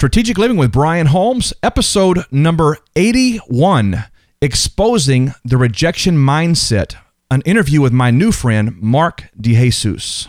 Strategic 0.00 0.38
Living 0.38 0.56
with 0.56 0.72
Brian 0.72 1.08
Holmes, 1.08 1.52
episode 1.62 2.24
number 2.30 2.78
81 2.96 4.04
Exposing 4.40 5.34
the 5.44 5.58
Rejection 5.58 6.16
Mindset. 6.16 6.96
An 7.30 7.42
interview 7.42 7.82
with 7.82 7.92
my 7.92 8.10
new 8.10 8.32
friend, 8.32 8.80
Mark 8.80 9.24
DeJesus. 9.38 10.26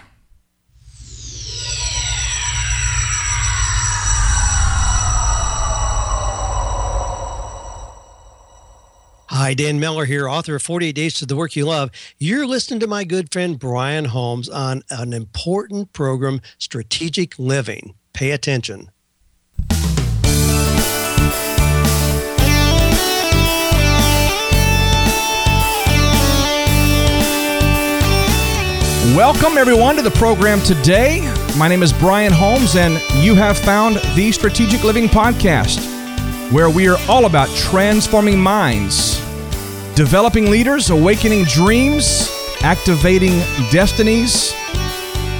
Hi, 9.29 9.53
Dan 9.53 9.79
Miller 9.79 10.03
here, 10.03 10.27
author 10.27 10.55
of 10.55 10.63
48 10.63 10.91
Days 10.91 11.13
to 11.13 11.25
the 11.25 11.38
Work 11.38 11.55
You 11.55 11.65
Love. 11.65 11.91
You're 12.19 12.45
listening 12.45 12.81
to 12.81 12.88
my 12.88 13.05
good 13.05 13.31
friend 13.31 13.57
Brian 13.57 14.03
Holmes 14.03 14.49
on 14.49 14.83
an 14.89 15.13
important 15.13 15.93
program, 15.93 16.41
Strategic 16.57 17.39
Living. 17.39 17.95
Pay 18.11 18.31
attention. 18.31 18.91
Welcome, 29.15 29.57
everyone, 29.57 29.97
to 29.97 30.01
the 30.01 30.11
program 30.11 30.61
today. 30.61 31.20
My 31.57 31.67
name 31.67 31.83
is 31.83 31.91
Brian 31.91 32.31
Holmes, 32.31 32.77
and 32.77 32.93
you 33.21 33.35
have 33.35 33.57
found 33.57 33.97
the 34.15 34.31
Strategic 34.31 34.85
Living 34.85 35.09
Podcast, 35.09 35.81
where 36.49 36.70
we 36.70 36.87
are 36.87 36.95
all 37.09 37.25
about 37.25 37.49
transforming 37.49 38.39
minds, 38.39 39.20
developing 39.95 40.49
leaders, 40.49 40.91
awakening 40.91 41.43
dreams, 41.43 42.29
activating 42.61 43.39
destinies. 43.70 44.51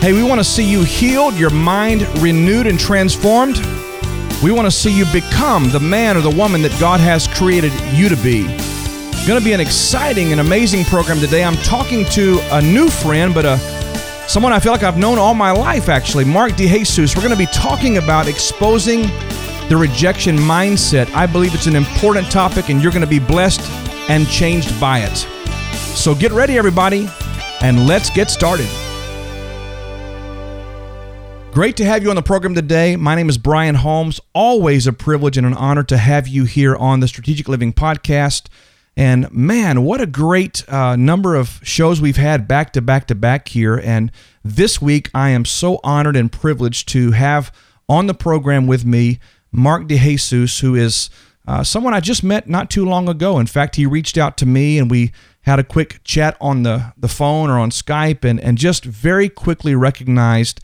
Hey, 0.02 0.11
we 0.11 0.22
want 0.22 0.41
to 0.41 0.45
see 0.45 0.69
you 0.69 0.83
healed, 0.83 1.35
your 1.35 1.49
mind 1.49 2.02
renewed 2.22 2.67
and 2.67 2.77
transformed. 2.77 3.55
We 4.44 4.52
want 4.52 4.66
to 4.66 4.72
see 4.72 4.91
you 4.94 5.05
become 5.13 5.69
the 5.69 5.80
man 5.80 6.17
or 6.17 6.22
the 6.22 6.30
woman 6.30 6.61
that 6.63 6.77
God 6.77 7.00
has 7.00 7.25
created 7.25 7.72
you 7.94 8.09
to 8.09 8.17
be. 8.17 8.47
Going 9.27 9.39
to 9.39 9.45
be 9.45 9.53
an 9.53 9.59
exciting 9.59 10.31
and 10.31 10.41
amazing 10.41 10.83
program 10.83 11.19
today. 11.19 11.44
I'm 11.44 11.55
talking 11.58 12.05
to 12.05 12.39
a 12.52 12.59
new 12.59 12.89
friend, 12.89 13.36
but 13.36 13.45
a 13.45 13.58
someone 14.28 14.52
I 14.52 14.59
feel 14.59 14.72
like 14.72 14.81
I've 14.81 14.97
known 14.97 15.19
all 15.19 15.36
my 15.36 15.52
life 15.52 15.89
actually, 15.89 16.25
Mark 16.25 16.53
DeJesus. 16.53 17.16
We're 17.16 17.22
going 17.22 17.31
to 17.31 17.38
be 17.38 17.45
talking 17.45 17.97
about 17.97 18.28
exposing 18.28 19.03
the 19.69 19.78
rejection 19.80 20.38
mindset. 20.38 21.08
I 21.13 21.28
believe 21.28 21.53
it's 21.53 21.67
an 21.67 21.75
important 21.75 22.31
topic 22.31 22.69
and 22.69 22.81
you're 22.81 22.91
going 22.91 23.03
to 23.03 23.08
be 23.08 23.19
blessed 23.19 23.61
and 24.09 24.28
changed 24.28 24.78
by 24.81 25.00
it. 25.00 25.16
So 25.95 26.16
get 26.16 26.31
ready 26.31 26.58
everybody 26.58 27.08
and 27.61 27.88
let's 27.88 28.09
get 28.09 28.31
started. 28.31 28.67
Great 31.52 31.78
to 31.78 31.85
have 31.85 32.02
you 32.02 32.09
on 32.09 32.16
the 32.16 32.23
program 32.23 32.56
today. 32.56 32.95
My 32.95 33.13
name 33.13 33.30
is 33.30 33.38
Brian 33.38 33.75
Holmes. 33.75 34.19
Always 34.33 34.88
a 34.88 34.94
privilege 34.94 35.38
and 35.38 35.45
an 35.45 35.53
honor 35.53 35.83
to 35.83 35.97
have 35.97 36.28
you 36.28 36.45
here 36.45 36.75
on 36.75 37.02
the 37.02 37.08
Strategic 37.08 37.47
Living 37.47 37.72
Podcast. 37.72 38.47
And 38.97 39.31
man, 39.31 39.84
what 39.84 40.02
a 40.02 40.06
great 40.06 40.67
uh, 40.67 40.95
number 40.95 41.36
of 41.36 41.59
shows 41.64 42.02
we've 42.02 42.17
had 42.17 42.47
back 42.47 42.73
to 42.73 42.81
back 42.81 43.08
to 43.08 43.16
back 43.16 43.47
here. 43.47 43.78
And 43.78 44.11
this 44.44 44.81
week, 44.81 45.09
I 45.14 45.30
am 45.30 45.45
so 45.45 45.80
honored 45.84 46.16
and 46.16 46.31
privileged 46.31 46.89
to 46.89 47.12
have 47.12 47.53
on 47.88 48.08
the 48.08 48.14
program 48.14 48.67
with 48.67 48.86
me 48.86 49.19
Mark 49.52 49.88
DeJesus, 49.88 50.62
who 50.62 50.75
is 50.75 51.09
uh, 51.47 51.64
someone 51.64 51.94
I 51.94 52.00
just 52.00 52.23
met 52.23 52.47
not 52.47 52.69
too 52.69 52.86
long 52.86 53.09
ago. 53.09 53.39
In 53.39 53.47
fact, 53.47 53.75
he 53.75 53.86
reached 53.86 54.17
out 54.17 54.38
to 54.38 54.45
me 54.45 54.78
and 54.78 54.92
we 54.92 55.12
had 55.42 55.59
a 55.59 55.64
quick 55.64 56.02
chat 56.03 56.38
on 56.39 56.64
the, 56.64 56.94
the 56.97 57.08
phone 57.08 57.50
or 57.50 57.58
on 57.58 57.72
Skype 57.72 58.23
and, 58.23 58.39
and 58.39 58.58
just 58.58 58.86
very 58.86 59.28
quickly 59.28 59.73
recognized 59.73 60.62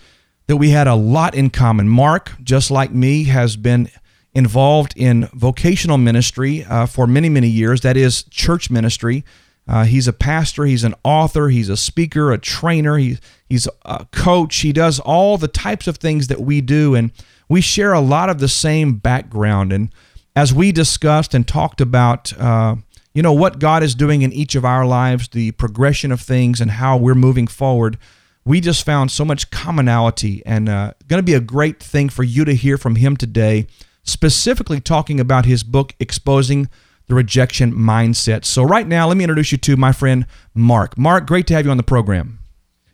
that 0.47 0.57
we 0.57 0.69
had 0.69 0.87
a 0.87 0.95
lot 0.95 1.35
in 1.35 1.49
common. 1.49 1.89
Mark, 1.89 2.33
just 2.43 2.71
like 2.71 2.91
me, 2.91 3.25
has 3.25 3.57
been 3.57 3.89
involved 4.33 4.93
in 4.95 5.29
vocational 5.33 5.97
ministry 5.97 6.63
uh, 6.63 6.85
for 6.85 7.07
many, 7.07 7.29
many 7.29 7.47
years. 7.47 7.81
That 7.81 7.97
is 7.97 8.23
church 8.23 8.69
ministry. 8.69 9.23
Uh, 9.67 9.83
he's 9.83 10.07
a 10.07 10.13
pastor, 10.13 10.63
he's 10.63 10.85
an 10.85 10.95
author, 11.03 11.49
he's 11.49 11.67
a 11.67 11.75
speaker, 11.75 12.31
a 12.31 12.37
trainer, 12.37 12.97
he, 12.97 13.17
he's 13.49 13.67
a 13.83 14.05
coach. 14.11 14.57
He 14.57 14.71
does 14.71 14.99
all 14.99 15.37
the 15.37 15.49
types 15.49 15.87
of 15.87 15.97
things 15.97 16.27
that 16.27 16.39
we 16.39 16.61
do, 16.61 16.95
and 16.95 17.11
we 17.49 17.59
share 17.59 17.91
a 17.91 17.99
lot 17.99 18.29
of 18.29 18.39
the 18.39 18.47
same 18.47 18.93
background. 18.93 19.73
And 19.73 19.89
as 20.37 20.53
we 20.53 20.71
discussed 20.71 21.33
and 21.33 21.45
talked 21.45 21.81
about, 21.81 22.31
uh, 22.39 22.77
you 23.13 23.21
know, 23.21 23.33
what 23.33 23.59
God 23.59 23.83
is 23.83 23.93
doing 23.93 24.21
in 24.21 24.31
each 24.31 24.55
of 24.55 24.63
our 24.63 24.85
lives, 24.85 25.27
the 25.29 25.51
progression 25.53 26.13
of 26.13 26.21
things, 26.21 26.61
and 26.61 26.71
how 26.71 26.95
we're 26.95 27.15
moving 27.15 27.47
forward, 27.47 27.97
we 28.45 28.61
just 28.61 28.85
found 28.85 29.11
so 29.11 29.25
much 29.25 29.51
commonality 29.51 30.41
and 30.45 30.69
uh, 30.69 30.93
going 31.09 31.19
to 31.19 31.23
be 31.23 31.33
a 31.33 31.41
great 31.41 31.83
thing 31.83 32.07
for 32.07 32.23
you 32.23 32.45
to 32.45 32.55
hear 32.55 32.77
from 32.77 32.95
him 32.95 33.17
today 33.17 33.67
specifically 34.07 34.79
talking 34.79 35.19
about 35.19 35.45
his 35.45 35.63
book, 35.63 35.93
Exposing 35.99 36.69
the 37.07 37.15
Rejection 37.15 37.73
Mindset. 37.73 38.45
So, 38.45 38.63
right 38.63 38.87
now, 38.87 39.07
let 39.07 39.17
me 39.17 39.23
introduce 39.23 39.51
you 39.51 39.57
to 39.59 39.77
my 39.77 39.91
friend 39.91 40.25
Mark. 40.55 40.97
Mark, 40.97 41.27
great 41.27 41.47
to 41.47 41.53
have 41.53 41.65
you 41.65 41.71
on 41.71 41.77
the 41.77 41.83
program. 41.83 42.39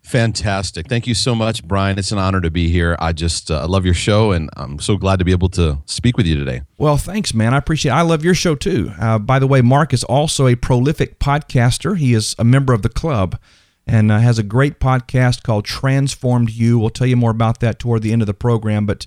Fantastic. 0.04 0.88
Thank 0.88 1.08
you 1.08 1.14
so 1.14 1.34
much, 1.34 1.66
Brian. 1.66 1.98
It's 1.98 2.12
an 2.12 2.18
honor 2.18 2.42
to 2.42 2.52
be 2.52 2.68
here. 2.68 2.98
I 3.00 3.14
just 3.14 3.50
uh, 3.50 3.66
love 3.68 3.86
your 3.86 3.94
show, 3.94 4.34
and 4.34 4.50
I'm 4.58 4.78
so 4.80 4.98
glad 4.98 5.20
to 5.20 5.26
be 5.26 5.32
able 5.32 5.50
to 5.52 5.80
speak 5.86 6.18
with 6.18 6.26
you 6.26 6.36
today. 6.36 6.64
Well, 6.78 6.98
thanks, 6.98 7.34
man. 7.34 7.54
I 7.54 7.58
appreciate 7.58 7.92
it. 7.92 7.96
I 7.96 8.02
love 8.02 8.24
your 8.24 8.36
show 8.36 8.54
too. 8.54 8.92
Uh, 9.00 9.18
by 9.18 9.40
the 9.40 9.48
way, 9.48 9.62
Mark 9.62 9.94
is 9.94 10.04
also 10.04 10.46
a 10.48 10.56
prolific 10.56 11.20
podcaster. 11.20 11.98
He 11.98 12.14
is 12.14 12.36
a 12.38 12.44
member 12.44 12.74
of 12.74 12.82
the 12.82 12.90
club 12.90 13.40
and 13.88 14.12
uh, 14.12 14.20
has 14.20 14.38
a 14.38 14.44
great 14.44 14.80
podcast 14.80 15.44
called 15.44 15.66
Transformed 15.66 16.50
You. 16.50 16.80
We'll 16.80 16.90
tell 16.90 17.08
you 17.08 17.16
more 17.16 17.32
about 17.32 17.62
that 17.62 17.80
toward 17.80 18.02
the 18.02 18.12
end 18.12 18.22
of 18.22 18.28
the 18.28 18.34
program. 18.34 18.86
But, 18.86 19.06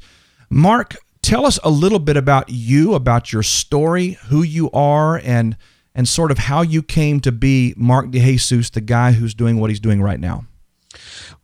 Mark, 0.48 0.96
tell 1.26 1.44
us 1.44 1.58
a 1.64 1.70
little 1.70 1.98
bit 1.98 2.16
about 2.16 2.48
you, 2.48 2.94
about 2.94 3.32
your 3.32 3.42
story, 3.42 4.12
who 4.28 4.44
you 4.44 4.70
are, 4.70 5.20
and 5.24 5.56
and 5.92 6.06
sort 6.06 6.30
of 6.30 6.38
how 6.38 6.62
you 6.62 6.82
came 6.82 7.20
to 7.20 7.32
be 7.32 7.74
Mark 7.76 8.10
DeJesus, 8.10 8.70
the 8.70 8.80
guy 8.80 9.12
who's 9.12 9.34
doing 9.34 9.58
what 9.58 9.70
he's 9.70 9.80
doing 9.80 10.00
right 10.02 10.20
now. 10.20 10.44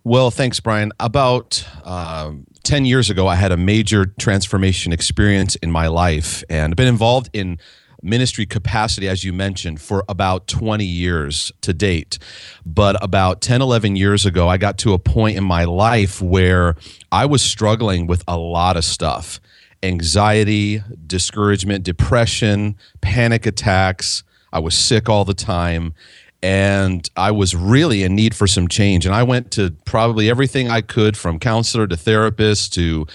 Well, 0.04 0.30
thanks, 0.30 0.60
Brian. 0.60 0.92
About 1.00 1.66
uh, 1.84 2.32
10 2.62 2.84
years 2.84 3.08
ago, 3.08 3.26
I 3.26 3.34
had 3.34 3.50
a 3.50 3.56
major 3.56 4.04
transformation 4.04 4.92
experience 4.92 5.54
in 5.56 5.70
my 5.70 5.86
life 5.86 6.44
and 6.50 6.72
I've 6.72 6.76
been 6.76 6.86
involved 6.86 7.30
in 7.32 7.58
ministry 8.02 8.44
capacity, 8.44 9.08
as 9.08 9.24
you 9.24 9.32
mentioned, 9.32 9.80
for 9.80 10.04
about 10.06 10.48
20 10.48 10.84
years 10.84 11.50
to 11.62 11.72
date. 11.72 12.18
But 12.66 13.02
about 13.02 13.40
10, 13.40 13.62
11 13.62 13.96
years 13.96 14.26
ago, 14.26 14.48
I 14.48 14.58
got 14.58 14.76
to 14.78 14.92
a 14.92 14.98
point 14.98 15.38
in 15.38 15.44
my 15.44 15.64
life 15.64 16.20
where 16.20 16.74
I 17.10 17.24
was 17.24 17.40
struggling 17.40 18.06
with 18.06 18.22
a 18.28 18.36
lot 18.36 18.76
of 18.76 18.84
stuff 18.84 19.40
anxiety, 19.82 20.82
discouragement, 21.06 21.84
depression, 21.84 22.76
panic 23.00 23.46
attacks. 23.46 24.22
I 24.52 24.58
was 24.58 24.74
sick 24.74 25.08
all 25.08 25.24
the 25.24 25.34
time 25.34 25.94
and 26.42 27.08
I 27.16 27.30
was 27.30 27.54
really 27.54 28.02
in 28.02 28.16
need 28.16 28.34
for 28.34 28.46
some 28.46 28.66
change. 28.66 29.06
And 29.06 29.14
I 29.14 29.22
went 29.22 29.52
to 29.52 29.74
probably 29.84 30.28
everything 30.28 30.68
I 30.68 30.80
could 30.80 31.16
from 31.16 31.38
counselor 31.38 31.86
to 31.86 31.96
therapist 31.96 32.74
to 32.74 33.06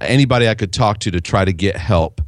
anybody 0.00 0.48
I 0.48 0.54
could 0.54 0.72
talk 0.72 0.98
to 1.00 1.10
to 1.10 1.20
try 1.20 1.44
to 1.44 1.52
get 1.52 1.76
help. 1.76 2.20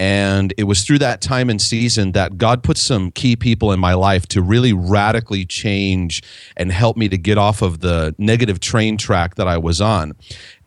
And 0.00 0.54
it 0.56 0.64
was 0.64 0.82
through 0.82 1.00
that 1.00 1.20
time 1.20 1.50
and 1.50 1.60
season 1.60 2.12
that 2.12 2.38
God 2.38 2.62
put 2.62 2.78
some 2.78 3.10
key 3.10 3.36
people 3.36 3.70
in 3.70 3.78
my 3.78 3.92
life 3.92 4.26
to 4.28 4.42
really 4.42 4.72
radically 4.72 5.44
change 5.44 6.22
and 6.56 6.72
help 6.72 6.96
me 6.96 7.08
to 7.10 7.18
get 7.18 7.36
off 7.36 7.60
of 7.60 7.80
the 7.80 8.14
negative 8.18 8.60
train 8.60 8.96
track 8.96 9.34
that 9.34 9.46
I 9.46 9.58
was 9.58 9.80
on. 9.80 10.14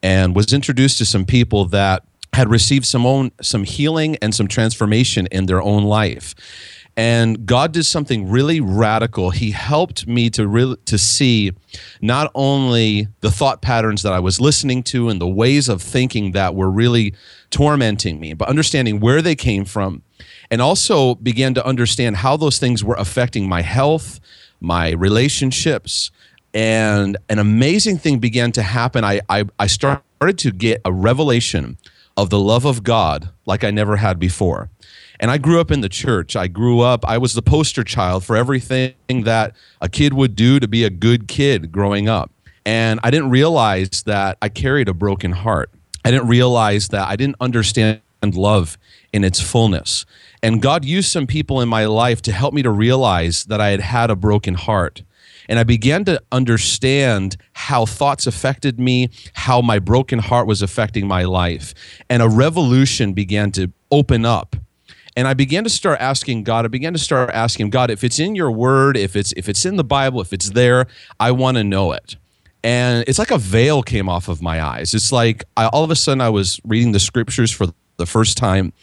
And 0.03 0.35
was 0.35 0.53
introduced 0.53 1.00
to 1.00 1.05
some 1.05 1.25
people 1.25 1.65
that 1.65 2.03
had 2.33 2.49
received 2.49 2.85
some 2.85 3.05
own 3.05 3.31
some 3.41 3.63
healing 3.63 4.17
and 4.21 4.33
some 4.33 4.47
transformation 4.47 5.27
in 5.31 5.45
their 5.45 5.61
own 5.61 5.83
life 5.83 6.35
and 6.95 7.45
God 7.45 7.71
did 7.71 7.85
something 7.85 8.29
really 8.29 8.61
radical. 8.61 9.31
He 9.31 9.51
helped 9.51 10.05
me 10.05 10.29
to 10.31 10.47
really 10.47 10.77
to 10.85 10.97
see 10.97 11.51
not 12.01 12.31
only 12.35 13.07
the 13.21 13.31
thought 13.31 13.61
patterns 13.61 14.03
that 14.03 14.13
I 14.13 14.19
was 14.19 14.39
listening 14.39 14.83
to 14.83 15.09
and 15.09 15.19
the 15.19 15.27
ways 15.27 15.69
of 15.69 15.81
thinking 15.81 16.33
that 16.33 16.53
were 16.53 16.69
really 16.69 17.16
tormenting 17.49 18.19
me, 18.19 18.33
but 18.33 18.47
understanding 18.47 19.00
where 19.00 19.21
they 19.21 19.35
came 19.35 19.65
from, 19.65 20.03
and 20.51 20.62
also 20.62 21.15
began 21.15 21.56
to 21.56 21.65
understand 21.65 22.18
how 22.18 22.38
those 22.38 22.59
things 22.59 22.83
were 22.83 22.95
affecting 22.95 23.50
my 23.50 23.62
health, 23.62 24.19
my 24.62 24.91
relationships, 24.91 26.12
and 26.53 27.18
an 27.30 27.39
amazing 27.39 27.97
thing 27.97 28.19
began 28.19 28.51
to 28.51 28.62
happen. 28.62 29.03
I 29.03 29.21
I, 29.30 29.45
I 29.57 29.65
started 29.65 30.38
to 30.38 30.51
get 30.51 30.80
a 30.85 30.94
revelation 30.94 31.77
of 32.15 32.30
the 32.30 32.39
love 32.39 32.65
of 32.65 32.83
God 32.83 33.30
like 33.45 33.63
I 33.63 33.71
never 33.71 33.98
had 33.98 34.19
before. 34.19 34.69
And 35.19 35.31
I 35.31 35.38
grew 35.38 35.60
up 35.60 35.71
in 35.71 35.81
the 35.81 35.89
church. 35.89 36.36
I 36.36 36.48
grew 36.48 36.81
up, 36.81 37.06
I 37.07 37.18
was 37.18 37.33
the 37.33 37.42
poster 37.42 37.83
child 37.83 38.24
for 38.25 38.36
everything 38.36 38.94
that 39.07 39.56
a 39.80 39.89
kid 39.89 40.13
would 40.13 40.36
do 40.36 40.60
to 40.60 40.68
be 40.68 40.83
a 40.83 40.89
good 40.89 41.27
kid 41.27 41.71
growing 41.71 42.10
up. 42.10 42.31
And 42.65 43.00
I 43.04 43.12
didn't 43.12 43.30
realize 43.30 44.04
that 44.04 44.38
I 44.42 44.50
carried 44.50 44.89
a 44.89 44.94
broken 44.94 45.31
heart. 45.31 45.69
I 46.06 46.12
didn't 46.12 46.27
realize 46.27 46.89
that 46.89 47.07
I 47.07 47.15
didn't 47.15 47.38
understand 47.39 48.01
love 48.24 48.77
in 49.12 49.24
its 49.24 49.42
fullness. 49.42 50.06
And 50.42 50.62
God 50.62 50.86
used 50.86 51.12
some 51.12 51.27
people 51.27 51.62
in 51.62 51.69
my 51.69 51.86
life 51.86 52.21
to 52.24 52.31
help 52.31 52.54
me 52.54 52.62
to 52.62 52.69
realize 52.69 53.45
that 53.45 53.59
I 53.59 53.69
had 53.69 53.81
had 53.81 54.09
a 54.09 54.16
broken 54.16 54.54
heart 54.54 55.04
And 55.50 55.60
I 55.60 55.63
began 55.63 56.06
to 56.06 56.22
understand 56.31 57.38
how 57.54 57.86
thoughts 57.86 58.28
affected 58.28 58.80
me, 58.80 59.10
how 59.34 59.62
my 59.62 59.80
broken 59.80 60.19
heart 60.19 60.48
was 60.48 60.62
affecting 60.62 61.07
my 61.07 61.24
life. 61.24 61.74
And 62.10 62.22
a 62.22 62.30
revolution 62.30 63.13
began 63.13 63.51
to 63.54 63.72
open 63.92 64.25
up. 64.25 64.56
And 65.16 65.28
i 65.28 65.36
began 65.36 65.63
to 65.63 65.69
start 65.69 66.00
asking 66.00 66.44
god 66.44 66.66
i 66.66 66.68
began 66.68 66.92
to 66.94 66.98
start 66.98 67.30
asking 67.30 67.69
god 67.69 67.92
if 67.92 68.04
it's 68.04 68.18
in 68.18 68.34
your 68.34 68.50
word 68.50 68.98
if 68.98 69.16
it's 69.16 69.31
if 69.38 69.48
it's 69.48 69.63
in 69.63 69.75
the 69.75 69.84
bible 69.84 70.22
if 70.22 70.34
it's 70.34 70.50
there 70.50 70.88
i 71.19 71.30
want 71.30 71.57
to 71.57 71.63
know 71.63 71.92
it. 71.92 72.16
And 72.63 73.04
it's 73.07 73.19
like 73.19 73.30
a 73.30 73.38
veil 73.38 73.84
came 73.84 74.10
off 74.10 74.28
of 74.30 74.42
my 74.42 74.63
eyes. 74.63 74.94
It's 74.94 75.12
like 75.12 75.44
I, 75.57 75.68
all 75.68 75.84
of 75.84 75.92
a 75.92 75.95
sudden 75.95 76.19
i 76.19 76.30
was 76.30 76.60
reading 76.66 76.94
the 76.94 77.00
scriptures 77.00 77.51
for 77.51 77.68
the 77.98 78.06
first 78.07 78.38
time 78.38 78.74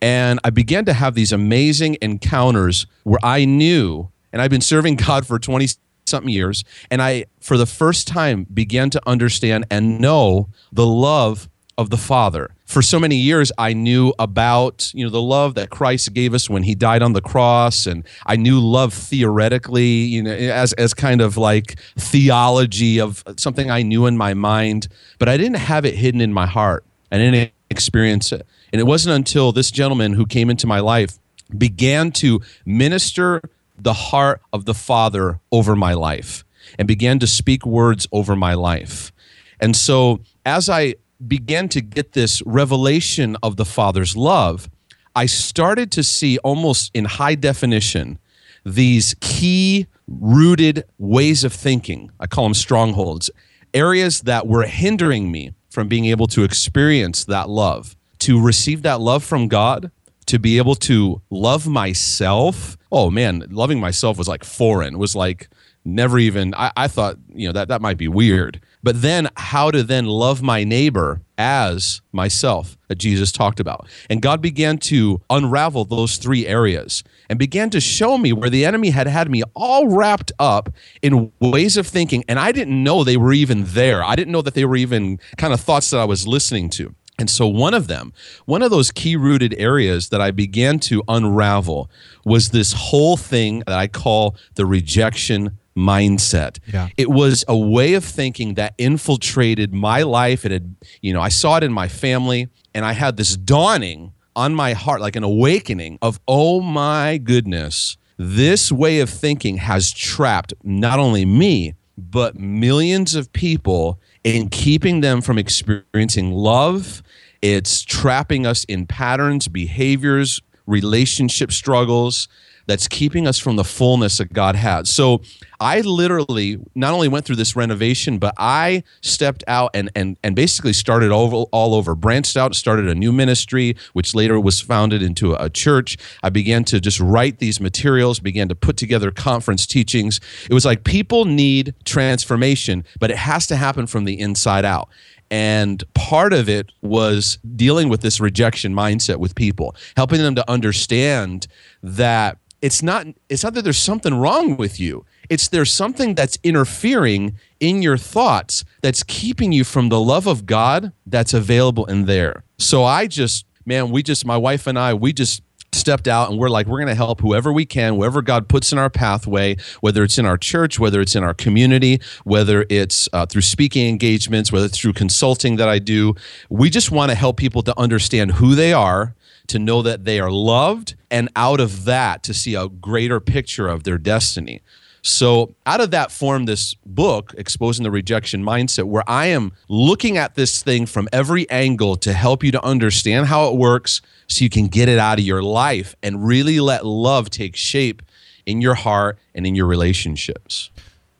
and 0.00 0.40
i 0.44 0.50
began 0.50 0.84
to 0.84 0.92
have 0.92 1.14
these 1.14 1.32
amazing 1.32 1.96
encounters 2.00 2.86
where 3.04 3.18
i 3.22 3.44
knew 3.44 4.08
and 4.32 4.40
i've 4.40 4.50
been 4.50 4.60
serving 4.60 4.96
god 5.06 5.26
for 5.26 5.38
20 5.38 5.68
something 6.06 6.32
years 6.32 6.64
and 6.90 7.00
i 7.02 7.24
for 7.40 7.56
the 7.56 7.66
first 7.66 8.06
time 8.06 8.46
began 8.52 8.90
to 8.90 9.00
understand 9.06 9.64
and 9.70 10.00
know 10.00 10.48
the 10.72 10.86
love 10.86 11.48
of 11.76 11.90
the 11.90 11.96
Father. 11.96 12.50
For 12.66 12.82
so 12.82 12.98
many 12.98 13.16
years, 13.16 13.50
I 13.58 13.72
knew 13.72 14.14
about 14.18 14.92
you 14.94 15.04
know 15.04 15.10
the 15.10 15.22
love 15.22 15.54
that 15.54 15.70
Christ 15.70 16.12
gave 16.14 16.34
us 16.34 16.48
when 16.48 16.62
He 16.62 16.74
died 16.74 17.02
on 17.02 17.12
the 17.12 17.20
cross, 17.20 17.86
and 17.86 18.04
I 18.26 18.36
knew 18.36 18.60
love 18.60 18.94
theoretically, 18.94 19.86
you 19.86 20.22
know, 20.22 20.32
as 20.32 20.72
as 20.74 20.94
kind 20.94 21.20
of 21.20 21.36
like 21.36 21.76
theology 21.96 23.00
of 23.00 23.22
something 23.36 23.70
I 23.70 23.82
knew 23.82 24.06
in 24.06 24.16
my 24.16 24.34
mind, 24.34 24.88
but 25.18 25.28
I 25.28 25.36
didn't 25.36 25.58
have 25.58 25.84
it 25.84 25.94
hidden 25.94 26.20
in 26.20 26.32
my 26.32 26.46
heart. 26.46 26.84
I 27.12 27.18
didn't 27.18 27.52
experience 27.70 28.32
it, 28.32 28.46
and 28.72 28.80
it 28.80 28.84
wasn't 28.84 29.16
until 29.16 29.52
this 29.52 29.70
gentleman 29.70 30.14
who 30.14 30.26
came 30.26 30.50
into 30.50 30.66
my 30.66 30.80
life 30.80 31.18
began 31.56 32.10
to 32.10 32.40
minister 32.64 33.42
the 33.76 33.92
heart 33.92 34.40
of 34.52 34.64
the 34.64 34.74
Father 34.74 35.40
over 35.50 35.74
my 35.74 35.94
life, 35.94 36.44
and 36.78 36.88
began 36.88 37.18
to 37.18 37.26
speak 37.26 37.66
words 37.66 38.06
over 38.12 38.34
my 38.34 38.54
life, 38.54 39.12
and 39.60 39.76
so 39.76 40.20
as 40.44 40.68
I 40.68 40.94
began 41.26 41.68
to 41.70 41.80
get 41.80 42.12
this 42.12 42.42
revelation 42.42 43.36
of 43.42 43.56
the 43.56 43.64
Father's 43.64 44.16
love, 44.16 44.68
I 45.16 45.26
started 45.26 45.90
to 45.92 46.02
see 46.02 46.38
almost 46.38 46.90
in 46.94 47.04
high 47.04 47.34
definition 47.34 48.18
these 48.64 49.14
key 49.20 49.86
rooted 50.06 50.84
ways 50.98 51.44
of 51.44 51.52
thinking. 51.52 52.10
I 52.18 52.26
call 52.26 52.44
them 52.44 52.54
strongholds, 52.54 53.30
areas 53.72 54.22
that 54.22 54.46
were 54.46 54.64
hindering 54.64 55.30
me 55.30 55.54
from 55.70 55.88
being 55.88 56.06
able 56.06 56.26
to 56.28 56.44
experience 56.44 57.24
that 57.24 57.48
love, 57.48 57.96
to 58.20 58.40
receive 58.40 58.82
that 58.82 59.00
love 59.00 59.24
from 59.24 59.48
God, 59.48 59.90
to 60.26 60.38
be 60.38 60.58
able 60.58 60.74
to 60.76 61.20
love 61.30 61.66
myself. 61.66 62.76
Oh 62.90 63.10
man, 63.10 63.46
loving 63.50 63.80
myself 63.80 64.18
was 64.18 64.28
like 64.28 64.44
foreign. 64.44 64.98
Was 64.98 65.14
like 65.16 65.48
never 65.84 66.18
even 66.18 66.54
I, 66.54 66.72
I 66.76 66.88
thought, 66.88 67.16
you 67.34 67.46
know, 67.46 67.52
that 67.52 67.68
that 67.68 67.82
might 67.82 67.98
be 67.98 68.08
weird 68.08 68.60
but 68.84 69.00
then 69.00 69.30
how 69.36 69.70
to 69.70 69.82
then 69.82 70.04
love 70.04 70.42
my 70.42 70.62
neighbor 70.62 71.22
as 71.38 72.02
myself 72.12 72.76
that 72.88 72.96
Jesus 72.96 73.32
talked 73.32 73.58
about. 73.58 73.88
And 74.10 74.20
God 74.20 74.42
began 74.42 74.76
to 74.78 75.22
unravel 75.30 75.86
those 75.86 76.18
three 76.18 76.46
areas 76.46 77.02
and 77.30 77.38
began 77.38 77.70
to 77.70 77.80
show 77.80 78.18
me 78.18 78.34
where 78.34 78.50
the 78.50 78.66
enemy 78.66 78.90
had 78.90 79.06
had 79.06 79.30
me 79.30 79.42
all 79.54 79.88
wrapped 79.88 80.32
up 80.38 80.68
in 81.00 81.32
ways 81.40 81.78
of 81.78 81.86
thinking. 81.86 82.24
And 82.28 82.38
I 82.38 82.52
didn't 82.52 82.84
know 82.84 83.02
they 83.02 83.16
were 83.16 83.32
even 83.32 83.64
there. 83.64 84.04
I 84.04 84.16
didn't 84.16 84.32
know 84.32 84.42
that 84.42 84.52
they 84.52 84.66
were 84.66 84.76
even 84.76 85.18
kind 85.38 85.54
of 85.54 85.62
thoughts 85.62 85.88
that 85.88 85.98
I 85.98 86.04
was 86.04 86.28
listening 86.28 86.68
to. 86.70 86.94
And 87.18 87.30
so, 87.30 87.46
one 87.46 87.74
of 87.74 87.86
them, 87.86 88.12
one 88.44 88.62
of 88.62 88.70
those 88.70 88.90
key 88.90 89.14
rooted 89.14 89.54
areas 89.56 90.08
that 90.08 90.20
I 90.20 90.32
began 90.32 90.80
to 90.80 91.02
unravel 91.06 91.88
was 92.24 92.50
this 92.50 92.72
whole 92.72 93.16
thing 93.16 93.60
that 93.60 93.78
I 93.78 93.86
call 93.86 94.36
the 94.56 94.66
rejection 94.66 95.58
mindset. 95.76 96.58
Yeah. 96.72 96.88
It 96.96 97.10
was 97.10 97.44
a 97.46 97.56
way 97.56 97.94
of 97.94 98.04
thinking 98.04 98.54
that 98.54 98.74
infiltrated 98.78 99.72
my 99.72 100.02
life. 100.02 100.44
It 100.44 100.52
had, 100.52 100.74
you 101.02 101.12
know, 101.12 101.20
I 101.20 101.28
saw 101.28 101.56
it 101.56 101.62
in 101.62 101.72
my 101.72 101.88
family, 101.88 102.48
and 102.74 102.84
I 102.84 102.92
had 102.92 103.16
this 103.16 103.36
dawning 103.36 104.12
on 104.36 104.54
my 104.54 104.72
heart, 104.72 105.00
like 105.00 105.16
an 105.16 105.22
awakening 105.22 105.98
of, 106.02 106.20
oh 106.26 106.60
my 106.60 107.18
goodness, 107.18 107.96
this 108.16 108.72
way 108.72 109.00
of 109.00 109.10
thinking 109.10 109.58
has 109.58 109.92
trapped 109.92 110.52
not 110.62 110.98
only 110.98 111.24
me, 111.24 111.74
but 111.96 112.36
millions 112.36 113.14
of 113.14 113.32
people 113.32 114.00
in 114.24 114.48
keeping 114.48 115.00
them 115.00 115.20
from 115.20 115.38
experiencing 115.38 116.32
love. 116.32 117.02
It's 117.42 117.82
trapping 117.82 118.46
us 118.46 118.64
in 118.64 118.86
patterns, 118.86 119.48
behaviors, 119.48 120.40
relationship 120.66 121.52
struggles 121.52 122.26
that's 122.66 122.88
keeping 122.88 123.26
us 123.26 123.38
from 123.38 123.56
the 123.56 123.64
fullness 123.64 124.18
that 124.18 124.32
God 124.32 124.56
has. 124.56 124.88
So 124.90 125.22
I 125.60 125.80
literally 125.80 126.58
not 126.74 126.92
only 126.92 127.08
went 127.08 127.24
through 127.24 127.36
this 127.36 127.56
renovation, 127.56 128.18
but 128.18 128.34
I 128.36 128.82
stepped 129.02 129.44
out 129.46 129.70
and 129.74 129.90
and 129.94 130.18
and 130.22 130.34
basically 130.34 130.72
started 130.72 131.10
all, 131.10 131.48
all 131.52 131.74
over, 131.74 131.94
branched 131.94 132.36
out, 132.36 132.54
started 132.54 132.88
a 132.88 132.94
new 132.94 133.12
ministry, 133.12 133.76
which 133.92 134.14
later 134.14 134.38
was 134.40 134.60
founded 134.60 135.02
into 135.02 135.34
a 135.34 135.48
church. 135.48 135.96
I 136.22 136.30
began 136.30 136.64
to 136.64 136.80
just 136.80 137.00
write 137.00 137.38
these 137.38 137.60
materials, 137.60 138.20
began 138.20 138.48
to 138.48 138.54
put 138.54 138.76
together 138.76 139.10
conference 139.10 139.66
teachings. 139.66 140.20
It 140.50 140.54
was 140.54 140.64
like 140.64 140.84
people 140.84 141.24
need 141.24 141.74
transformation, 141.84 142.84
but 142.98 143.10
it 143.10 143.16
has 143.16 143.46
to 143.48 143.56
happen 143.56 143.86
from 143.86 144.04
the 144.04 144.18
inside 144.18 144.64
out. 144.64 144.88
And 145.30 145.82
part 145.94 146.32
of 146.32 146.48
it 146.48 146.70
was 146.82 147.38
dealing 147.56 147.88
with 147.88 148.02
this 148.02 148.20
rejection 148.20 148.74
mindset 148.74 149.16
with 149.16 149.34
people, 149.34 149.74
helping 149.96 150.18
them 150.18 150.34
to 150.34 150.48
understand 150.50 151.46
that 151.82 152.38
it's 152.64 152.82
not 152.82 153.06
it's 153.28 153.44
not 153.44 153.52
that 153.52 153.62
there's 153.62 153.76
something 153.76 154.14
wrong 154.14 154.56
with 154.56 154.80
you. 154.80 155.04
It's 155.28 155.48
there's 155.48 155.70
something 155.70 156.14
that's 156.14 156.38
interfering 156.42 157.36
in 157.60 157.82
your 157.82 157.98
thoughts 157.98 158.64
that's 158.80 159.02
keeping 159.02 159.52
you 159.52 159.64
from 159.64 159.90
the 159.90 160.00
love 160.00 160.26
of 160.26 160.46
god 160.46 160.92
that's 161.04 161.34
available 161.34 161.84
in 161.84 162.06
there. 162.06 162.42
So 162.58 162.82
i 162.82 163.06
just 163.06 163.44
man 163.66 163.90
we 163.90 164.02
just 164.02 164.24
my 164.24 164.38
wife 164.38 164.66
and 164.66 164.78
i 164.78 164.94
we 164.94 165.12
just 165.12 165.42
stepped 165.72 166.08
out 166.08 166.30
and 166.30 166.38
we're 166.38 166.48
like 166.48 166.66
we're 166.66 166.78
going 166.78 166.88
to 166.88 166.94
help 166.94 167.20
whoever 167.20 167.52
we 167.52 167.66
can 167.66 167.96
whoever 167.96 168.22
god 168.22 168.48
puts 168.48 168.72
in 168.72 168.78
our 168.78 168.88
pathway 168.88 169.56
whether 169.80 170.04
it's 170.04 170.18
in 170.18 170.24
our 170.24 170.38
church 170.38 170.78
whether 170.78 171.00
it's 171.00 171.16
in 171.16 171.24
our 171.24 171.34
community 171.34 172.00
whether 172.22 172.64
it's 172.70 173.08
uh, 173.12 173.26
through 173.26 173.42
speaking 173.42 173.88
engagements 173.88 174.52
whether 174.52 174.66
it's 174.66 174.78
through 174.78 174.92
consulting 174.94 175.56
that 175.56 175.68
i 175.68 175.78
do. 175.78 176.14
We 176.48 176.70
just 176.70 176.90
want 176.90 177.10
to 177.10 177.14
help 177.14 177.36
people 177.36 177.62
to 177.62 177.78
understand 177.78 178.32
who 178.32 178.54
they 178.54 178.72
are 178.72 179.14
to 179.48 179.58
know 179.58 179.82
that 179.82 180.04
they 180.04 180.20
are 180.20 180.30
loved, 180.30 180.94
and 181.10 181.28
out 181.36 181.60
of 181.60 181.84
that, 181.84 182.22
to 182.24 182.34
see 182.34 182.54
a 182.54 182.68
greater 182.68 183.20
picture 183.20 183.68
of 183.68 183.84
their 183.84 183.98
destiny. 183.98 184.62
So, 185.06 185.54
out 185.66 185.82
of 185.82 185.90
that 185.90 186.10
formed 186.10 186.48
this 186.48 186.72
book, 186.86 187.34
Exposing 187.36 187.82
the 187.82 187.90
Rejection 187.90 188.42
Mindset, 188.42 188.84
where 188.84 189.04
I 189.06 189.26
am 189.26 189.52
looking 189.68 190.16
at 190.16 190.34
this 190.34 190.62
thing 190.62 190.86
from 190.86 191.10
every 191.12 191.48
angle 191.50 191.96
to 191.96 192.14
help 192.14 192.42
you 192.42 192.50
to 192.52 192.64
understand 192.64 193.26
how 193.26 193.48
it 193.50 193.56
works 193.56 194.00
so 194.28 194.42
you 194.42 194.48
can 194.48 194.66
get 194.66 194.88
it 194.88 194.98
out 194.98 195.18
of 195.18 195.24
your 195.26 195.42
life 195.42 195.94
and 196.02 196.26
really 196.26 196.58
let 196.58 196.86
love 196.86 197.28
take 197.28 197.54
shape 197.54 198.00
in 198.46 198.62
your 198.62 198.74
heart 198.74 199.18
and 199.34 199.46
in 199.46 199.54
your 199.54 199.66
relationships. 199.66 200.70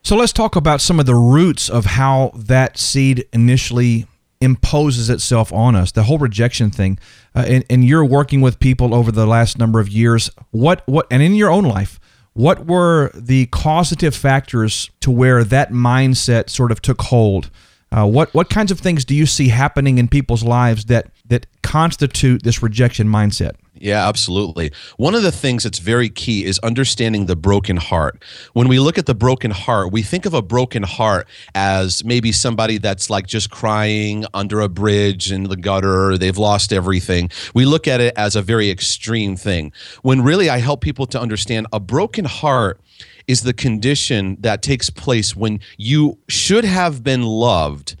So, 0.01 0.15
let's 0.15 0.33
talk 0.33 0.55
about 0.55 0.81
some 0.81 0.99
of 0.99 1.05
the 1.05 1.13
roots 1.13 1.69
of 1.69 1.85
how 1.85 2.31
that 2.33 2.79
seed 2.79 3.27
initially 3.33 4.07
imposes 4.41 5.09
itself 5.09 5.51
on 5.53 5.75
us. 5.75 5.91
The 5.91 6.03
whole 6.03 6.17
rejection 6.17 6.69
thing 6.69 6.99
uh, 7.33 7.45
and, 7.47 7.65
and 7.69 7.85
you're 7.85 8.05
working 8.05 8.41
with 8.41 8.59
people 8.59 8.93
over 8.93 9.11
the 9.11 9.25
last 9.25 9.57
number 9.57 9.79
of 9.79 9.89
years. 9.89 10.29
What 10.51 10.83
what 10.87 11.07
and 11.09 11.21
in 11.21 11.35
your 11.35 11.49
own 11.49 11.63
life 11.63 11.99
what 12.35 12.65
were 12.65 13.11
the 13.15 13.45
causative 13.47 14.13
factors 14.13 14.89
to 14.99 15.09
where 15.09 15.45
that 15.45 15.71
mindset 15.71 16.49
sort 16.49 16.69
of 16.69 16.81
took 16.81 17.01
hold? 17.01 17.49
Uh, 17.91 18.05
what 18.05 18.33
what 18.33 18.49
kinds 18.49 18.71
of 18.71 18.79
things 18.79 19.05
do 19.05 19.15
you 19.15 19.25
see 19.25 19.47
happening 19.47 19.97
in 19.97 20.07
people's 20.07 20.43
lives 20.43 20.85
that 20.85 21.11
that 21.25 21.47
constitute 21.63 22.43
this 22.43 22.61
rejection 22.61 23.07
mindset 23.07 23.53
yeah, 23.77 24.07
absolutely. 24.07 24.71
One 24.97 25.15
of 25.15 25.23
the 25.23 25.31
things 25.31 25.63
that's 25.63 25.79
very 25.79 26.09
key 26.09 26.45
is 26.45 26.59
understanding 26.59 27.25
the 27.25 27.35
broken 27.35 27.75
heart. 27.75 28.23
When 28.53 28.69
we 28.69 28.79
look 28.79 28.97
at 28.97 29.05
the 29.05 29.13
broken 29.15 29.51
heart, 29.51 29.91
we 29.91 30.01
think 30.01 30.25
of 30.25 30.33
a 30.33 30.41
broken 30.41 30.83
heart 30.83 31.27
as 31.53 32.03
maybe 32.05 32.31
somebody 32.31 32.77
that's 32.77 33.09
like 33.09 33.27
just 33.27 33.49
crying 33.49 34.25
under 34.33 34.61
a 34.61 34.69
bridge 34.69 35.31
in 35.31 35.43
the 35.43 35.57
gutter, 35.57 36.17
they've 36.17 36.37
lost 36.37 36.71
everything. 36.71 37.29
We 37.53 37.65
look 37.65 37.85
at 37.87 37.99
it 37.99 38.13
as 38.15 38.35
a 38.35 38.41
very 38.41 38.69
extreme 38.69 39.35
thing. 39.35 39.73
When 40.03 40.21
really 40.21 40.49
I 40.49 40.59
help 40.59 40.79
people 40.79 41.05
to 41.07 41.19
understand 41.19 41.67
a 41.73 41.79
broken 41.79 42.25
heart 42.25 42.79
is 43.27 43.41
the 43.41 43.53
condition 43.53 44.37
that 44.39 44.61
takes 44.61 44.89
place 44.89 45.35
when 45.35 45.59
you 45.77 46.17
should 46.29 46.63
have 46.63 47.03
been 47.03 47.23
loved, 47.23 47.97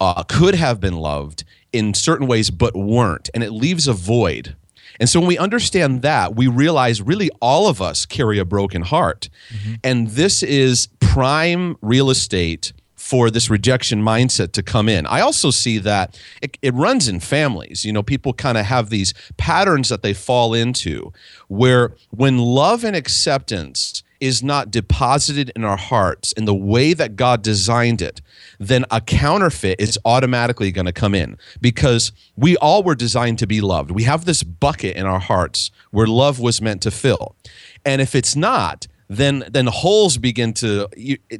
uh, 0.00 0.22
could 0.22 0.54
have 0.54 0.80
been 0.80 0.96
loved 0.96 1.42
in 1.72 1.94
certain 1.94 2.26
ways, 2.26 2.50
but 2.50 2.76
weren't. 2.76 3.28
And 3.34 3.42
it 3.42 3.50
leaves 3.50 3.88
a 3.88 3.92
void 3.92 4.54
and 5.00 5.08
so 5.08 5.20
when 5.20 5.28
we 5.28 5.38
understand 5.38 6.02
that, 6.02 6.34
we 6.34 6.46
realize 6.46 7.02
really 7.02 7.30
all 7.40 7.68
of 7.68 7.82
us 7.82 8.06
carry 8.06 8.38
a 8.38 8.44
broken 8.44 8.82
heart. 8.82 9.28
Mm-hmm. 9.50 9.74
And 9.84 10.08
this 10.08 10.42
is 10.42 10.88
prime 11.00 11.76
real 11.80 12.10
estate 12.10 12.72
for 13.06 13.30
this 13.30 13.48
rejection 13.48 14.02
mindset 14.02 14.50
to 14.50 14.62
come 14.64 14.88
in. 14.88 15.06
I 15.06 15.20
also 15.20 15.52
see 15.52 15.78
that 15.78 16.20
it, 16.42 16.58
it 16.60 16.74
runs 16.74 17.06
in 17.06 17.20
families. 17.20 17.84
You 17.84 17.92
know, 17.92 18.02
people 18.02 18.32
kind 18.32 18.58
of 18.58 18.66
have 18.66 18.90
these 18.90 19.14
patterns 19.36 19.90
that 19.90 20.02
they 20.02 20.12
fall 20.12 20.54
into 20.54 21.12
where 21.46 21.94
when 22.10 22.38
love 22.38 22.84
and 22.84 22.96
acceptance 22.96 24.02
is 24.20 24.42
not 24.42 24.70
deposited 24.70 25.50
in 25.54 25.64
our 25.64 25.76
hearts 25.76 26.32
in 26.32 26.44
the 26.44 26.54
way 26.54 26.92
that 26.94 27.16
God 27.16 27.42
designed 27.42 28.02
it, 28.02 28.20
then 28.58 28.84
a 28.90 29.00
counterfeit 29.00 29.80
is 29.80 29.98
automatically 30.04 30.70
going 30.70 30.86
to 30.86 30.92
come 30.92 31.14
in 31.14 31.36
because 31.60 32.12
we 32.36 32.56
all 32.58 32.82
were 32.82 32.94
designed 32.94 33.38
to 33.40 33.46
be 33.46 33.60
loved. 33.60 33.90
We 33.90 34.04
have 34.04 34.24
this 34.24 34.42
bucket 34.42 34.96
in 34.96 35.06
our 35.06 35.20
hearts 35.20 35.70
where 35.90 36.06
love 36.06 36.40
was 36.40 36.60
meant 36.60 36.82
to 36.82 36.90
fill. 36.90 37.36
And 37.84 38.00
if 38.00 38.14
it's 38.14 38.36
not, 38.36 38.86
then 39.08 39.44
then 39.48 39.66
holes 39.66 40.18
begin 40.18 40.52
to 40.52 40.88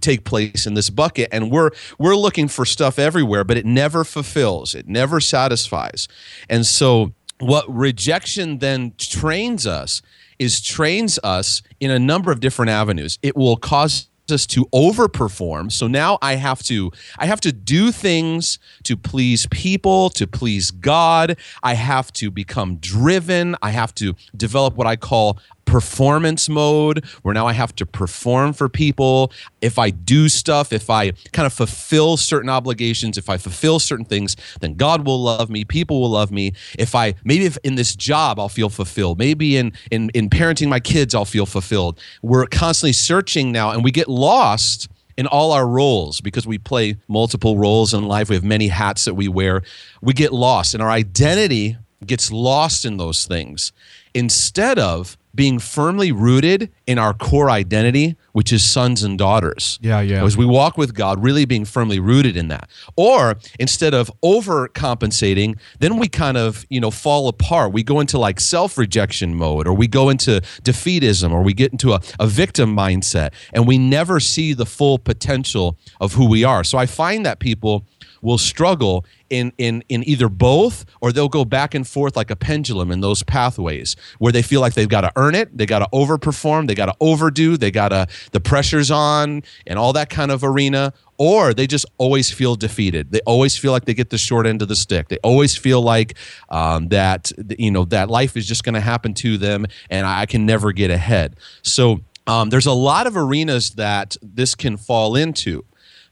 take 0.00 0.24
place 0.24 0.66
in 0.66 0.74
this 0.74 0.90
bucket 0.90 1.28
and 1.32 1.50
we're 1.50 1.70
we're 1.98 2.14
looking 2.14 2.46
for 2.48 2.64
stuff 2.64 2.96
everywhere 2.98 3.42
but 3.42 3.56
it 3.56 3.66
never 3.66 4.04
fulfills 4.04 4.74
it 4.74 4.86
never 4.86 5.20
satisfies 5.20 6.06
and 6.48 6.64
so 6.64 7.12
what 7.40 7.64
rejection 7.68 8.58
then 8.58 8.92
trains 8.98 9.66
us 9.66 10.00
is 10.38 10.60
trains 10.60 11.18
us 11.22 11.62
in 11.80 11.90
a 11.90 11.98
number 11.98 12.30
of 12.30 12.40
different 12.40 12.70
avenues. 12.70 13.18
It 13.22 13.36
will 13.36 13.56
cause 13.56 14.08
us 14.30 14.46
to 14.46 14.64
overperform. 14.66 15.70
So 15.70 15.86
now 15.86 16.18
i 16.20 16.34
have 16.34 16.62
to 16.64 16.90
i 17.18 17.26
have 17.26 17.40
to 17.42 17.52
do 17.52 17.92
things 17.92 18.58
to 18.84 18.96
please 18.96 19.46
people 19.50 20.10
to 20.10 20.26
please 20.26 20.70
god. 20.70 21.38
I 21.62 21.74
have 21.74 22.12
to 22.14 22.30
become 22.30 22.76
driven. 22.76 23.56
I 23.62 23.70
have 23.70 23.94
to 23.96 24.14
develop 24.36 24.74
what 24.74 24.86
i 24.86 24.96
call 24.96 25.38
performance 25.66 26.48
mode 26.48 27.04
where 27.22 27.34
now 27.34 27.46
I 27.46 27.52
have 27.52 27.74
to 27.76 27.84
perform 27.84 28.54
for 28.54 28.68
people. 28.68 29.32
If 29.60 29.78
I 29.78 29.90
do 29.90 30.28
stuff, 30.30 30.72
if 30.72 30.88
I 30.88 31.10
kind 31.32 31.44
of 31.44 31.52
fulfill 31.52 32.16
certain 32.16 32.48
obligations, 32.48 33.18
if 33.18 33.28
I 33.28 33.36
fulfill 33.36 33.78
certain 33.78 34.06
things, 34.06 34.36
then 34.60 34.74
God 34.74 35.04
will 35.04 35.22
love 35.22 35.50
me, 35.50 35.64
people 35.64 36.00
will 36.00 36.10
love 36.10 36.30
me. 36.30 36.52
If 36.78 36.94
I 36.94 37.14
maybe 37.24 37.44
if 37.44 37.58
in 37.62 37.74
this 37.74 37.94
job 37.94 38.40
I'll 38.40 38.48
feel 38.48 38.70
fulfilled, 38.70 39.18
maybe 39.18 39.56
in 39.56 39.72
in 39.90 40.08
in 40.14 40.30
parenting 40.30 40.68
my 40.68 40.80
kids 40.80 41.14
I'll 41.14 41.24
feel 41.26 41.46
fulfilled. 41.46 42.00
We're 42.22 42.46
constantly 42.46 42.94
searching 42.94 43.52
now 43.52 43.72
and 43.72 43.84
we 43.84 43.90
get 43.90 44.08
lost 44.08 44.88
in 45.16 45.26
all 45.26 45.52
our 45.52 45.66
roles 45.66 46.20
because 46.20 46.46
we 46.46 46.58
play 46.58 46.96
multiple 47.08 47.58
roles 47.58 47.92
in 47.92 48.04
life. 48.04 48.28
We 48.28 48.36
have 48.36 48.44
many 48.44 48.68
hats 48.68 49.04
that 49.06 49.14
we 49.14 49.28
wear. 49.28 49.62
We 50.00 50.12
get 50.12 50.32
lost 50.32 50.74
and 50.74 50.82
our 50.82 50.90
identity 50.90 51.76
gets 52.04 52.30
lost 52.30 52.84
in 52.84 52.98
those 52.98 53.26
things 53.26 53.72
instead 54.14 54.78
of 54.78 55.16
being 55.36 55.58
firmly 55.58 56.10
rooted 56.10 56.72
in 56.86 56.98
our 56.98 57.12
core 57.12 57.50
identity, 57.50 58.16
which 58.32 58.52
is 58.52 58.64
sons 58.64 59.02
and 59.02 59.18
daughters. 59.18 59.78
Yeah, 59.82 60.00
yeah. 60.00 60.24
As 60.24 60.36
we 60.36 60.46
walk 60.46 60.78
with 60.78 60.94
God, 60.94 61.22
really 61.22 61.44
being 61.44 61.64
firmly 61.66 62.00
rooted 62.00 62.36
in 62.36 62.48
that. 62.48 62.68
Or 62.96 63.36
instead 63.60 63.94
of 63.94 64.10
overcompensating, 64.24 65.58
then 65.78 65.98
we 65.98 66.08
kind 66.08 66.36
of, 66.36 66.64
you 66.70 66.80
know, 66.80 66.90
fall 66.90 67.28
apart. 67.28 67.72
We 67.72 67.82
go 67.82 68.00
into 68.00 68.18
like 68.18 68.40
self-rejection 68.40 69.34
mode, 69.34 69.68
or 69.68 69.74
we 69.74 69.86
go 69.86 70.08
into 70.08 70.40
defeatism, 70.62 71.30
or 71.30 71.42
we 71.42 71.52
get 71.52 71.70
into 71.70 71.92
a, 71.92 72.00
a 72.18 72.26
victim 72.26 72.74
mindset, 72.74 73.32
and 73.52 73.66
we 73.66 73.78
never 73.78 74.18
see 74.18 74.54
the 74.54 74.66
full 74.66 74.98
potential 74.98 75.78
of 76.00 76.14
who 76.14 76.28
we 76.28 76.42
are. 76.44 76.64
So 76.64 76.78
I 76.78 76.86
find 76.86 77.26
that 77.26 77.38
people 77.38 77.86
will 78.22 78.38
struggle 78.38 79.04
in 79.30 79.52
in 79.58 79.82
in 79.88 80.06
either 80.08 80.28
both 80.28 80.84
or 81.00 81.12
they'll 81.12 81.28
go 81.28 81.44
back 81.44 81.74
and 81.74 81.86
forth 81.86 82.16
like 82.16 82.30
a 82.30 82.36
pendulum 82.36 82.90
in 82.90 83.00
those 83.00 83.22
pathways 83.22 83.96
where 84.18 84.32
they 84.32 84.42
feel 84.42 84.60
like 84.60 84.74
they've 84.74 84.88
got 84.88 85.02
to 85.02 85.12
earn 85.16 85.34
it, 85.34 85.56
they 85.56 85.66
got 85.66 85.80
to 85.80 85.88
overperform, 85.92 86.66
they 86.66 86.74
got 86.74 86.86
to 86.86 86.94
overdo, 87.00 87.56
they 87.56 87.70
got 87.70 87.88
to 87.90 88.06
the 88.32 88.40
pressure's 88.40 88.90
on 88.90 89.42
and 89.66 89.78
all 89.78 89.92
that 89.92 90.10
kind 90.10 90.30
of 90.30 90.44
arena 90.44 90.92
or 91.18 91.54
they 91.54 91.66
just 91.66 91.86
always 91.98 92.30
feel 92.30 92.56
defeated. 92.56 93.10
They 93.10 93.20
always 93.20 93.56
feel 93.56 93.72
like 93.72 93.84
they 93.86 93.94
get 93.94 94.10
the 94.10 94.18
short 94.18 94.46
end 94.46 94.62
of 94.62 94.68
the 94.68 94.76
stick. 94.76 95.08
They 95.08 95.18
always 95.22 95.56
feel 95.56 95.80
like 95.80 96.14
um, 96.48 96.88
that 96.88 97.32
you 97.58 97.70
know 97.70 97.84
that 97.86 98.10
life 98.10 98.36
is 98.36 98.46
just 98.46 98.64
going 98.64 98.74
to 98.74 98.80
happen 98.80 99.14
to 99.14 99.38
them, 99.38 99.66
and 99.90 100.06
I 100.06 100.26
can 100.26 100.46
never 100.46 100.72
get 100.72 100.90
ahead. 100.90 101.36
So 101.62 102.00
um, 102.26 102.50
there's 102.50 102.66
a 102.66 102.72
lot 102.72 103.06
of 103.06 103.16
arenas 103.16 103.70
that 103.74 104.16
this 104.22 104.54
can 104.54 104.76
fall 104.76 105.16
into 105.16 105.64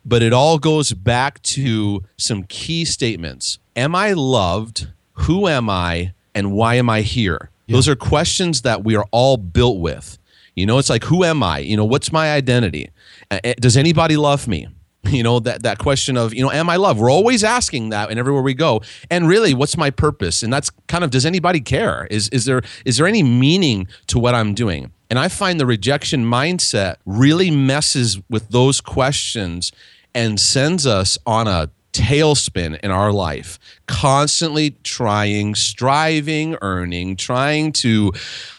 but 0.05 0.23
it 0.23 0.33
all 0.33 0.59
goes 0.59 0.93
back 0.93 1.41
to 1.43 2.03
some 2.17 2.45
key 2.45 2.85
statements. 2.85 3.59
Am 3.77 3.95
I 3.95 4.13
loved? 4.13 4.89
Who 5.13 5.49
am 5.49 5.71
I? 5.71 6.13
And 6.35 6.53
why 6.53 6.75
am 6.75 6.91
I 6.91 7.01
here? 7.01 7.51
Yeah. 7.67 7.77
Those 7.77 7.89
are 7.89 7.97
questions 7.97 8.63
that 8.63 8.85
we 8.85 8.97
are 8.97 9.07
all 9.11 9.37
built 9.37 9.79
with. 9.79 10.19
You 10.55 10.67
know, 10.67 10.79
it's 10.79 10.91
like, 10.91 11.05
who 11.05 11.25
am 11.25 11.43
I? 11.43 11.59
You 11.59 11.77
know, 11.77 11.85
what's 11.85 12.13
my 12.13 12.33
identity? 12.33 12.91
Does 13.59 13.77
anybody 13.77 14.17
love 14.17 14.47
me? 14.47 14.69
You 15.07 15.23
know, 15.23 15.39
that, 15.41 15.65
that 15.65 15.77
question 15.79 16.17
of, 16.17 16.33
you 16.33 16.43
know, 16.43 16.51
am 16.51 16.71
I 16.71 16.77
loved? 16.77 16.99
We're 16.99 17.11
always 17.11 17.45
asking 17.45 17.91
that 17.91 18.09
and 18.09 18.19
everywhere 18.19 18.41
we 18.41 18.55
go. 18.55 18.81
And 19.11 19.29
really, 19.29 19.53
what's 19.53 19.77
my 19.77 19.91
purpose? 19.91 20.43
And 20.43 20.51
that's 20.51 20.71
kind 20.89 21.05
of, 21.05 21.11
does 21.11 21.27
anybody 21.27 21.61
care? 21.61 22.09
Is, 22.11 22.31
is, 22.31 22.47
there, 22.47 22.63
is 22.87 22.97
there 22.97 23.07
any 23.07 23.23
meaning 23.23 23.87
to 24.07 24.19
what 24.19 24.35
I'm 24.35 24.55
doing? 24.55 24.93
And 25.11 25.19
I 25.19 25.29
find 25.29 25.61
the 25.61 25.67
rejection 25.67 26.25
mindset 26.25 26.97
really 27.05 27.51
messes 27.51 28.19
with 28.31 28.49
those 28.49 28.81
questions 28.81 29.73
and 30.15 30.39
sends 30.39 30.87
us 30.87 31.19
on 31.27 31.49
a 31.49 31.71
tailspin 31.95 32.79
in 32.81 32.91
our 32.91 33.13
life, 33.13 33.59
constantly 33.87 34.73
trying, 34.83 35.55
striving, 35.55 36.57
earning, 36.61 37.17
trying 37.17 37.73
to 37.73 38.13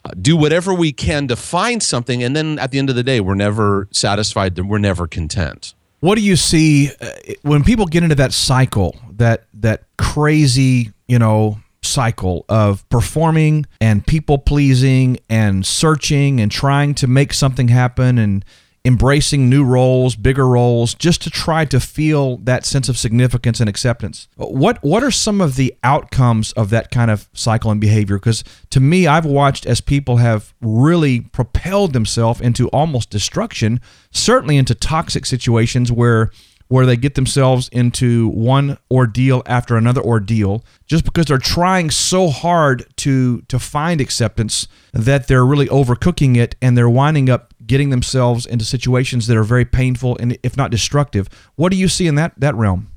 uh, 0.05 0.12
do 0.19 0.35
whatever 0.35 0.74
we 0.74 0.91
can 0.91 1.27
to 1.27 1.35
find 1.35 1.83
something. 1.83 2.24
And 2.24 2.35
then 2.35 2.57
at 2.57 2.71
the 2.71 2.79
end 2.79 2.89
of 2.89 2.95
the 2.95 3.03
day, 3.03 3.19
we're 3.19 3.35
never 3.35 3.88
satisfied, 3.91 4.57
we're 4.57 4.77
never 4.79 5.05
content. 5.05 5.75
What 6.00 6.15
do 6.15 6.21
you 6.21 6.35
see 6.35 6.91
uh, 7.01 7.12
when 7.41 7.63
people 7.63 7.85
get 7.85 8.03
into 8.03 8.15
that 8.15 8.31
cycle, 8.31 8.95
that 9.17 9.45
that 9.55 9.83
crazy, 9.97 10.91
you 11.07 11.19
know, 11.19 11.59
cycle 11.81 12.45
of 12.50 12.88
performing 12.89 13.65
and 13.79 14.05
people 14.05 14.38
pleasing 14.38 15.17
and 15.29 15.65
searching 15.65 16.39
and 16.39 16.51
trying 16.51 16.95
to 16.95 17.07
make 17.07 17.33
something 17.33 17.67
happen 17.67 18.17
and 18.17 18.43
embracing 18.86 19.50
new 19.50 19.65
roles, 19.65 20.15
bigger 20.15 20.48
roles, 20.48 20.94
just 20.94 21.22
to 21.24 21.30
try 21.30 21.65
to 21.65 21.80
feel 21.80 22.38
that 22.38 22.65
sense 22.65 22.88
of 22.88 22.98
significance 22.98 23.60
and 23.60 23.68
acceptance. 23.68 24.27
What 24.36 24.82
what 24.84 25.04
are 25.04 25.12
some 25.12 25.42
of 25.42 25.56
the 25.56 25.75
outcomes 25.84 26.51
of 26.54 26.70
that 26.70 26.92
kind 26.92 27.10
of 27.10 27.27
cycle 27.34 27.72
and 27.72 27.82
behavior? 27.82 28.18
Because 28.18 28.44
to 28.70 28.80
me, 28.80 29.08
I've 29.08 29.25
watched 29.25 29.65
as 29.65 29.82
people 29.82 30.18
have 30.18 30.54
really 30.62 31.22
propelled 31.22 31.94
themselves 31.94 32.39
into 32.39 32.68
almost 32.70 33.10
destruction, 33.10 33.82
certainly 34.12 34.58
into 34.58 34.75
toxic 34.75 35.25
situations 35.25 35.92
where 35.92 36.30
where 36.68 36.86
they 36.86 36.98
get 36.98 37.15
themselves 37.15 37.70
into 37.70 38.27
one 38.30 38.77
ordeal 38.89 39.44
after 39.46 39.77
another 39.77 40.01
ordeal 40.01 40.63
just 40.88 41.06
because 41.06 41.25
they're 41.25 41.38
trying 41.38 41.89
so 41.89 42.30
hard 42.30 42.86
to 42.98 43.42
to 43.44 43.60
find 43.60 44.01
acceptance 44.01 44.68
that 44.94 45.27
they're 45.27 45.46
really 45.46 45.68
overcooking 45.68 46.38
it 46.38 46.56
and 46.62 46.77
they're 46.77 46.89
winding 46.89 47.30
up 47.30 47.54
getting 47.65 47.89
themselves 47.89 48.45
into 48.45 48.65
situations 48.65 49.27
that 49.27 49.38
are 49.38 49.43
very 49.43 49.65
painful 49.65 50.17
and 50.19 50.38
if 50.43 50.55
not 50.57 50.72
destructive. 50.72 51.29
What 51.55 51.72
do 51.72 51.77
you 51.77 51.88
see 51.88 52.07
in 52.07 52.15
that 52.15 52.34
that 52.38 52.55
realm? 52.55 52.95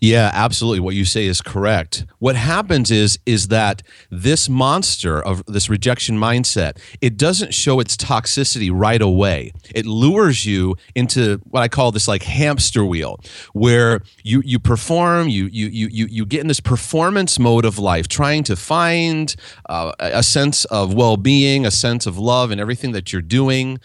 Yeah, 0.00 0.30
absolutely. 0.34 0.80
What 0.80 0.94
you 0.94 1.04
say 1.04 1.26
is 1.26 1.40
correct. 1.40 2.04
What 2.18 2.36
happens 2.36 2.90
is 2.90 3.18
is 3.24 3.48
that 3.48 3.82
this 4.10 4.48
monster 4.48 5.22
of 5.22 5.44
this 5.46 5.70
rejection 5.70 6.18
mindset, 6.18 6.78
it 7.00 7.16
doesn't 7.16 7.54
show 7.54 7.80
its 7.80 7.96
toxicity 7.96 8.70
right 8.72 9.00
away. 9.00 9.52
It 9.74 9.86
lures 9.86 10.44
you 10.44 10.76
into 10.94 11.40
what 11.44 11.62
I 11.62 11.68
call 11.68 11.92
this 11.92 12.08
like 12.08 12.22
hamster 12.24 12.84
wheel, 12.84 13.20
where 13.54 14.02
you 14.22 14.42
you 14.44 14.58
perform, 14.58 15.28
you 15.28 15.46
you 15.46 15.66
you 15.68 15.88
you 15.90 16.06
you 16.10 16.26
get 16.26 16.40
in 16.40 16.48
this 16.48 16.60
performance 16.60 17.38
mode 17.38 17.64
of 17.64 17.78
life, 17.78 18.06
trying 18.06 18.44
to 18.44 18.56
find 18.56 19.34
uh, 19.68 19.92
a 19.98 20.22
sense 20.22 20.66
of 20.66 20.92
well 20.92 21.16
being, 21.16 21.64
a 21.64 21.70
sense 21.70 22.06
of 22.06 22.18
love, 22.18 22.50
and 22.50 22.60
everything 22.60 22.92
that 22.92 23.12
you're 23.12 23.22
doing 23.22 23.78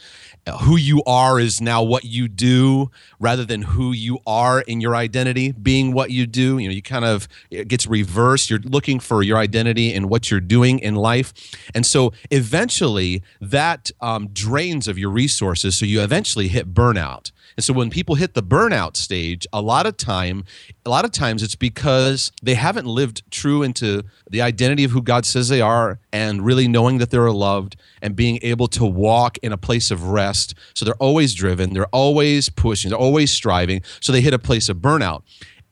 who 0.62 0.76
you 0.76 1.04
are 1.06 1.40
is 1.40 1.62
now 1.62 1.84
what 1.84 2.04
you 2.04 2.28
do 2.28 2.90
rather 3.22 3.46
than 3.46 3.62
who 3.62 3.94
you 3.94 4.20
are 4.26 4.62
in 4.62 4.82
your 4.82 4.96
identity 4.96 5.52
being 5.54 5.94
what 5.94 6.12
you 6.12 6.26
do. 6.26 6.58
You 6.58 6.68
know 6.68 6.74
you 6.74 6.82
kind 6.82 7.06
of 7.06 7.28
it 7.50 7.68
gets 7.68 7.88
reversed. 7.88 8.50
You're 8.50 8.60
looking 8.60 9.00
for 9.00 9.24
your 9.24 9.38
identity 9.38 9.94
and 9.94 10.10
what 10.10 10.30
you're 10.30 10.42
doing 10.42 10.80
in 10.80 10.96
life. 10.96 11.32
And 11.74 11.86
so 11.86 12.12
eventually 12.32 13.24
that 13.40 13.92
um, 14.02 14.30
drains 14.34 14.88
of 14.88 14.98
your 14.98 15.12
resources 15.12 15.78
so 15.78 15.86
you 15.86 16.02
eventually 16.02 16.48
hit 16.48 16.74
burnout. 16.74 17.32
And 17.58 17.64
so 17.64 17.74
when 17.74 17.90
people 17.90 18.16
hit 18.16 18.34
the 18.34 18.44
burnout 18.44 18.96
stage, 18.96 19.46
a 19.52 19.62
lot 19.62 19.86
of 19.86 19.98
time, 19.98 20.46
a 20.86 20.90
lot 20.90 21.06
of 21.06 21.12
times 21.12 21.44
it's 21.44 21.56
because 21.56 22.32
they 22.42 22.56
haven't 22.56 22.86
lived 22.86 23.30
true 23.30 23.62
into 23.62 24.04
the 24.30 24.42
identity 24.42 24.84
of 24.84 24.92
who 24.92 25.02
God 25.02 25.26
says 25.26 25.50
they 25.50 25.62
are 25.62 26.00
and 26.14 26.46
really 26.46 26.68
knowing 26.68 26.98
that 27.00 27.12
they're 27.12 27.30
loved 27.32 27.76
and 28.02 28.16
being 28.16 28.40
able 28.42 28.68
to 28.70 28.86
walk 28.86 29.38
in 29.40 29.52
a 29.52 29.58
place 29.58 29.92
of 29.92 30.06
rest. 30.06 30.56
So 30.74 30.86
they're 30.86 30.96
always 30.96 31.34
driven, 31.34 31.74
they're 31.74 31.86
always 31.88 32.50
pushing, 32.50 32.90
they're 32.90 32.98
always 33.00 33.11
striving. 33.32 33.82
So 34.00 34.12
they 34.12 34.22
hit 34.22 34.34
a 34.34 34.40
place 34.40 34.70
of 34.70 34.78
burnout. 34.78 35.24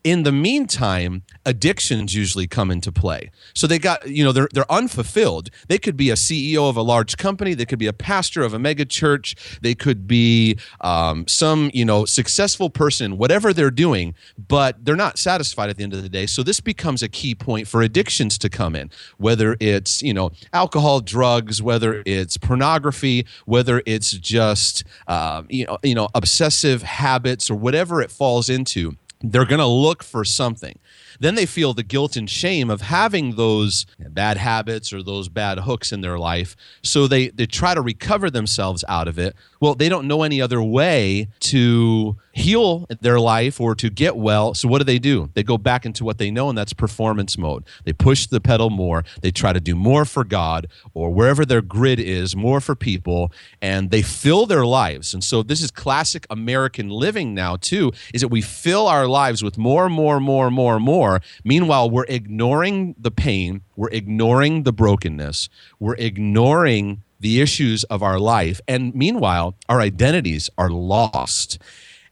In 0.04 0.24
the 0.24 0.32
meantime, 0.32 1.24
addictions 1.46 2.16
usually 2.16 2.48
come 2.48 2.72
into 2.72 2.92
play. 2.92 3.32
So 3.54 3.68
they 3.68 3.80
got, 3.80 4.08
you 4.08 4.24
know, 4.24 4.32
they're 4.32 4.48
they're 4.54 4.72
unfulfilled. 4.72 5.50
They 5.68 5.78
could 5.78 5.98
be 5.98 6.10
a 6.10 6.14
CEO 6.14 6.70
of 6.70 6.78
a 6.78 6.82
large 6.82 7.18
company. 7.18 7.54
They 7.54 7.66
could 7.66 7.80
be 7.80 7.88
a 7.88 7.94
pastor 7.94 8.44
of 8.44 8.54
a 8.54 8.60
mega 8.60 8.86
church. 8.86 9.36
They 9.62 9.76
could 9.76 10.08
be 10.08 10.58
um, 10.82 11.28
some, 11.28 11.70
you 11.74 11.84
know, 11.84 12.06
successful 12.06 12.70
person, 12.70 13.18
whatever 13.18 13.52
they're 13.52 13.72
doing, 13.72 14.16
but 14.48 14.84
they're 14.86 14.96
not 14.96 15.18
satisfied 15.18 15.70
at 15.70 15.78
the 15.78 15.84
end 15.84 15.94
of 15.94 16.02
the 16.02 16.10
day. 16.10 16.26
So 16.26 16.44
this 16.44 16.62
becomes 16.62 17.04
a 17.04 17.10
key 17.10 17.36
point 17.36 17.68
for 17.68 17.82
addictions 17.82 18.38
to 18.40 18.50
come 18.50 18.76
in, 18.76 18.90
whether 19.18 19.58
it's, 19.60 20.02
you 20.02 20.14
know, 20.14 20.32
alcohol, 20.54 21.02
drugs, 21.02 21.62
whether 21.62 22.04
it's 22.06 22.38
pornography, 22.38 23.26
whether 23.46 23.82
it's 23.86 24.12
just, 24.12 24.86
uh, 25.08 25.44
you 25.50 25.66
know, 25.66 25.78
you 25.84 25.96
know, 25.96 26.08
obsessive 26.16 26.84
habits 26.84 27.50
or 27.50 27.56
whatever 27.56 28.02
it 28.02 28.12
falls 28.12 28.50
into 28.50 28.96
they're 29.22 29.46
going 29.46 29.60
to 29.60 29.66
look 29.66 30.04
for 30.04 30.24
something. 30.24 30.80
Then 31.20 31.36
they 31.36 31.46
feel 31.46 31.74
the 31.74 31.84
guilt 31.84 32.16
and 32.16 32.30
shame 32.30 32.70
of 32.70 32.82
having 32.82 33.36
those 33.36 33.86
bad 34.00 34.38
habits 34.38 34.94
or 34.94 35.04
those 35.04 35.28
bad 35.28 35.60
hooks 35.60 35.92
in 35.92 36.02
their 36.02 36.18
life. 36.18 36.56
So 36.84 37.08
they, 37.08 37.28
they 37.30 37.46
try 37.46 37.74
to 37.74 37.82
recover 37.82 38.30
themselves 38.30 38.86
out 38.88 39.08
of 39.08 39.20
it. 39.20 39.36
Well, 39.60 39.76
they 39.76 39.90
don't 39.90 40.08
know 40.08 40.24
any 40.24 40.42
other 40.42 40.62
way 40.62 41.28
to 41.42 42.16
heal 42.32 42.86
their 43.02 43.20
life 43.20 43.60
or 43.60 43.76
to 43.76 43.90
get 43.90 44.16
well. 44.16 44.54
So 44.54 44.70
what 44.70 44.78
do 44.78 44.86
they 44.86 45.00
do? 45.00 45.30
They 45.34 45.44
go 45.44 45.58
back 45.58 45.86
into 45.86 46.06
what 46.06 46.18
they 46.18 46.32
know, 46.32 46.48
and 46.48 46.58
that's 46.58 46.72
performance 46.72 47.38
mode. 47.38 47.66
They 47.84 47.92
push 47.92 48.26
the 48.28 48.40
pedal 48.40 48.70
more. 48.70 49.04
They 49.22 49.32
try 49.32 49.52
to 49.52 49.60
do 49.60 49.76
more 49.76 50.06
for 50.06 50.24
God 50.24 50.68
or 50.94 51.10
wherever 51.10 51.46
their 51.46 51.62
grid 51.62 52.00
is, 52.00 52.36
more 52.36 52.62
for 52.62 52.76
people, 52.76 53.34
and 53.62 53.92
they 53.92 54.02
fill 54.02 54.46
their 54.46 54.66
lives. 54.66 55.14
And 55.14 55.24
so 55.24 55.44
this 55.44 55.62
is 55.62 55.72
classic 55.72 56.26
American 56.30 56.90
living 56.90 57.34
now, 57.34 57.58
too, 57.58 57.92
is 58.14 58.22
that 58.22 58.30
we 58.30 58.42
fill 58.42 58.88
our 58.88 59.08
lives 59.08 59.44
with 59.44 59.58
more, 59.58 59.90
more, 59.90 60.22
more, 60.22 60.50
more, 60.50 60.80
more. 60.80 61.22
Meanwhile, 61.44 61.90
we're 61.90 62.06
ignoring 62.08 62.96
the 62.98 63.12
pain, 63.12 63.62
we're 63.76 63.90
ignoring 63.90 64.64
the 64.64 64.74
brokenness, 64.74 65.50
we're 65.80 65.96
ignoring 65.96 67.04
the 67.20 67.42
issues 67.42 67.84
of 67.86 68.02
our 68.02 68.20
life. 68.20 68.62
And 68.68 68.94
meanwhile, 68.96 69.56
our 69.68 69.82
identities 69.82 70.50
are 70.58 70.70
lost. 70.70 71.60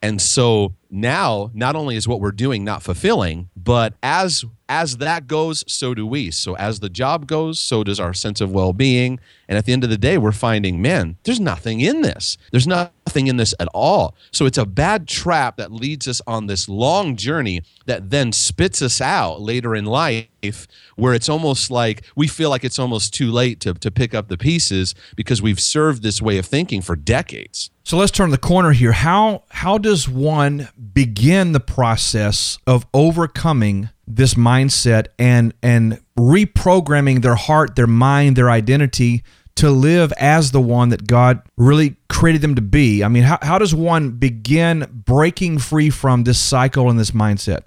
And 0.02 0.22
so 0.22 0.74
now 0.89 1.51
not 1.53 1.75
only 1.75 1.96
is 1.96 2.08
what 2.08 2.20
we're 2.20 2.32
doing 2.32 2.63
not 2.63 2.84
fulfilling, 2.84 3.50
but 3.56 3.94
as 4.01 4.46
as 4.70 4.98
that 4.98 5.27
goes, 5.27 5.63
so 5.67 5.94
do 5.94 6.06
we. 6.06 6.32
So 6.32 6.56
as 6.58 6.79
the 6.79 6.89
job 6.89 7.27
goes, 7.27 7.60
so 7.60 7.84
does 7.84 8.00
our 8.00 8.13
sense 8.13 8.41
of 8.41 8.51
well-being. 8.51 9.20
And 9.48 9.58
at 9.58 9.65
the 9.65 9.74
end 9.74 9.84
of 9.84 9.89
the 9.89 9.98
day, 9.98 10.17
we're 10.17 10.34
finding, 10.34 10.82
man, 10.82 11.17
there's 11.24 11.39
nothing 11.39 11.79
in 11.79 12.01
this. 12.01 12.38
There's 12.51 12.67
nothing 12.67 13.27
in 13.27 13.38
this 13.38 13.53
at 13.60 13.70
all. 13.74 14.15
So 14.32 14.46
it's 14.46 14.58
a 14.58 14.65
bad 14.65 15.08
trap 15.08 15.56
that 15.58 15.72
leads 15.72 16.08
us 16.08 16.22
on 16.27 16.48
this 16.48 16.67
long 16.67 17.15
journey 17.15 17.62
that 17.86 18.10
then 18.10 18.34
spits 18.34 18.82
us 18.82 19.00
out 19.00 19.41
later 19.41 19.74
in 19.74 19.86
life 19.86 20.67
where 20.96 21.13
it's 21.13 21.29
almost 21.29 21.72
like 21.72 22.03
we 22.15 22.27
feel 22.27 22.50
like 22.50 22.65
it's 22.65 22.79
almost 22.79 23.13
too 23.13 23.32
late 23.32 23.60
to, 23.62 23.74
to 23.74 23.89
pick 23.89 24.13
up 24.13 24.27
the 24.27 24.38
pieces 24.38 24.94
because 25.15 25.41
we've 25.41 25.60
served 25.60 26.03
this 26.03 26.22
way 26.22 26.38
of 26.38 26.46
thinking 26.46 26.82
for 26.82 26.96
decades. 26.96 27.70
So 27.84 27.96
let's 27.96 28.12
turn 28.12 28.32
the 28.32 28.38
corner 28.38 28.74
here. 28.74 28.91
How 28.91 29.44
how 29.48 29.77
does 29.77 30.10
one 30.10 30.67
begin 30.93 31.51
the 31.51 31.60
process 31.60 32.57
of 32.67 32.86
overcoming 32.93 33.89
this 34.07 34.36
mindset 34.36 35.07
and 35.19 35.53
and 35.62 36.01
reprogramming 36.17 37.22
their 37.22 37.36
heart, 37.36 37.75
their 37.75 37.88
mind, 37.88 38.36
their 38.36 38.50
identity 38.50 39.24
to 39.55 39.72
live 39.72 40.13
as 40.13 40.51
the 40.51 40.62
one 40.62 40.89
that 40.89 41.07
God 41.07 41.41
really 41.57 41.96
created 42.10 42.41
them 42.41 42.55
to 42.55 42.62
be. 42.62 43.03
I 43.03 43.07
mean, 43.07 43.24
how, 43.24 43.39
how 43.41 43.57
does 43.57 43.74
one 43.74 44.12
begin 44.12 44.86
breaking 44.91 45.57
free 45.57 45.89
from 45.89 46.24
this 46.24 46.39
cycle 46.39 46.89
and 46.89 47.00
this 47.00 47.12
mindset? 47.12 47.62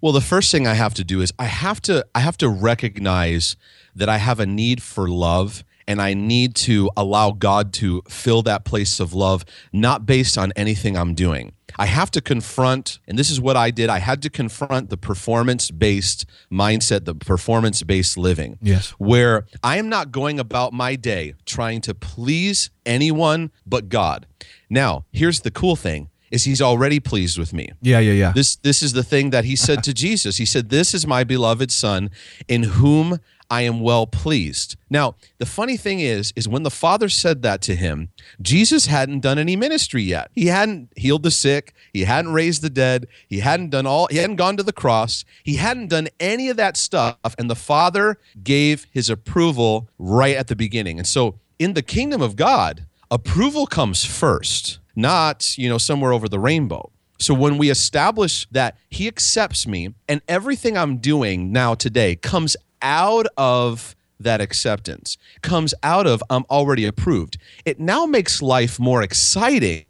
Well, 0.00 0.12
the 0.12 0.20
first 0.20 0.52
thing 0.52 0.66
I 0.66 0.74
have 0.74 0.94
to 0.94 1.04
do 1.04 1.20
is 1.20 1.32
I 1.38 1.44
have 1.44 1.80
to 1.82 2.06
I 2.14 2.20
have 2.20 2.36
to 2.38 2.48
recognize 2.48 3.56
that 3.94 4.08
I 4.08 4.18
have 4.18 4.40
a 4.40 4.46
need 4.46 4.82
for 4.82 5.08
love 5.08 5.64
and 5.86 6.00
I 6.00 6.14
need 6.14 6.54
to 6.56 6.90
allow 6.96 7.32
God 7.32 7.72
to 7.74 8.02
fill 8.08 8.42
that 8.42 8.64
place 8.64 9.00
of 9.00 9.14
love 9.14 9.44
not 9.72 10.06
based 10.06 10.38
on 10.38 10.52
anything 10.56 10.96
I'm 10.96 11.14
doing. 11.14 11.52
I 11.76 11.86
have 11.86 12.10
to 12.12 12.20
confront, 12.20 12.98
and 13.08 13.18
this 13.18 13.30
is 13.30 13.40
what 13.40 13.56
I 13.56 13.70
did. 13.70 13.88
I 13.88 13.98
had 13.98 14.22
to 14.22 14.30
confront 14.30 14.90
the 14.90 14.96
performance 14.96 15.70
based 15.70 16.26
mindset, 16.50 17.04
the 17.04 17.14
performance 17.14 17.82
based 17.82 18.18
living. 18.18 18.58
Yes. 18.60 18.90
Where 18.98 19.46
I 19.62 19.78
am 19.78 19.88
not 19.88 20.12
going 20.12 20.38
about 20.38 20.72
my 20.72 20.96
day 20.96 21.34
trying 21.46 21.80
to 21.82 21.94
please 21.94 22.70
anyone 22.84 23.50
but 23.66 23.88
God. 23.88 24.26
Now, 24.68 25.04
here's 25.12 25.40
the 25.40 25.50
cool 25.50 25.76
thing 25.76 26.10
is 26.30 26.44
he's 26.44 26.62
already 26.62 26.98
pleased 26.98 27.38
with 27.38 27.52
me. 27.52 27.68
Yeah, 27.80 27.98
yeah, 28.00 28.12
yeah. 28.12 28.32
This 28.32 28.56
this 28.56 28.82
is 28.82 28.94
the 28.94 29.04
thing 29.04 29.30
that 29.30 29.44
he 29.44 29.54
said 29.54 29.84
to 29.84 29.94
Jesus. 30.06 30.38
He 30.38 30.46
said, 30.46 30.70
"This 30.70 30.94
is 30.94 31.06
my 31.06 31.24
beloved 31.24 31.70
son 31.70 32.10
in 32.48 32.64
whom 32.64 33.20
I 33.52 33.62
am 33.62 33.80
well 33.80 34.06
pleased. 34.06 34.76
Now, 34.88 35.16
the 35.36 35.44
funny 35.44 35.76
thing 35.76 36.00
is, 36.00 36.32
is 36.34 36.48
when 36.48 36.62
the 36.62 36.70
Father 36.70 37.10
said 37.10 37.42
that 37.42 37.60
to 37.62 37.76
him, 37.76 38.08
Jesus 38.40 38.86
hadn't 38.86 39.20
done 39.20 39.38
any 39.38 39.56
ministry 39.56 40.02
yet. 40.02 40.30
He 40.34 40.46
hadn't 40.46 40.88
healed 40.96 41.22
the 41.22 41.30
sick. 41.30 41.74
He 41.92 42.04
hadn't 42.04 42.32
raised 42.32 42.62
the 42.62 42.70
dead. 42.70 43.08
He 43.28 43.40
hadn't 43.40 43.68
done 43.68 43.86
all, 43.86 44.06
he 44.06 44.16
hadn't 44.16 44.36
gone 44.36 44.56
to 44.56 44.62
the 44.62 44.72
cross. 44.72 45.26
He 45.44 45.56
hadn't 45.56 45.88
done 45.88 46.08
any 46.18 46.48
of 46.48 46.56
that 46.56 46.78
stuff. 46.78 47.18
And 47.36 47.50
the 47.50 47.54
Father 47.54 48.18
gave 48.42 48.86
his 48.90 49.10
approval 49.10 49.90
right 49.98 50.34
at 50.34 50.48
the 50.48 50.56
beginning. 50.56 50.96
And 50.96 51.06
so 51.06 51.38
in 51.58 51.74
the 51.74 51.82
kingdom 51.82 52.22
of 52.22 52.36
God, 52.36 52.86
approval 53.10 53.66
comes 53.66 54.02
first, 54.02 54.78
not, 54.96 55.58
you 55.58 55.68
know, 55.68 55.76
somewhere 55.76 56.14
over 56.14 56.26
the 56.26 56.38
rainbow. 56.38 56.90
So 57.18 57.34
when 57.34 57.58
we 57.58 57.70
establish 57.70 58.48
that 58.50 58.78
he 58.88 59.06
accepts 59.06 59.66
me 59.66 59.94
and 60.08 60.22
everything 60.26 60.78
I'm 60.78 60.96
doing 60.96 61.52
now 61.52 61.74
today 61.74 62.16
comes 62.16 62.56
out 62.82 63.26
of 63.36 63.96
that 64.20 64.40
acceptance, 64.40 65.18
comes 65.42 65.74
out 65.82 66.06
of 66.06 66.22
I'm 66.30 66.44
already 66.50 66.84
approved. 66.84 67.38
It 67.64 67.80
now 67.80 68.06
makes 68.06 68.42
life 68.42 68.78
more 68.78 69.02
exciting 69.02 69.86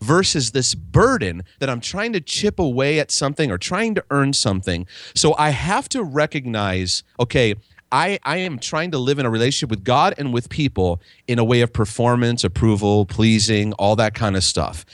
versus 0.00 0.50
this 0.50 0.74
burden 0.74 1.42
that 1.60 1.70
I'm 1.70 1.80
trying 1.80 2.12
to 2.12 2.20
chip 2.20 2.58
away 2.58 3.00
at 3.00 3.10
something 3.10 3.50
or 3.50 3.58
trying 3.58 3.94
to 3.94 4.04
earn 4.10 4.32
something. 4.32 4.86
So 5.14 5.34
I 5.38 5.50
have 5.50 5.88
to 5.90 6.02
recognize 6.02 7.02
okay, 7.18 7.54
I, 7.92 8.18
I 8.24 8.38
am 8.38 8.58
trying 8.58 8.90
to 8.90 8.98
live 8.98 9.18
in 9.18 9.26
a 9.26 9.30
relationship 9.30 9.70
with 9.70 9.84
God 9.84 10.14
and 10.18 10.32
with 10.32 10.48
people 10.48 11.00
in 11.28 11.38
a 11.38 11.44
way 11.44 11.60
of 11.60 11.72
performance, 11.72 12.42
approval, 12.42 13.06
pleasing, 13.06 13.72
all 13.74 13.94
that 13.96 14.12
kind 14.12 14.36
of 14.36 14.42
stuff 14.42 14.84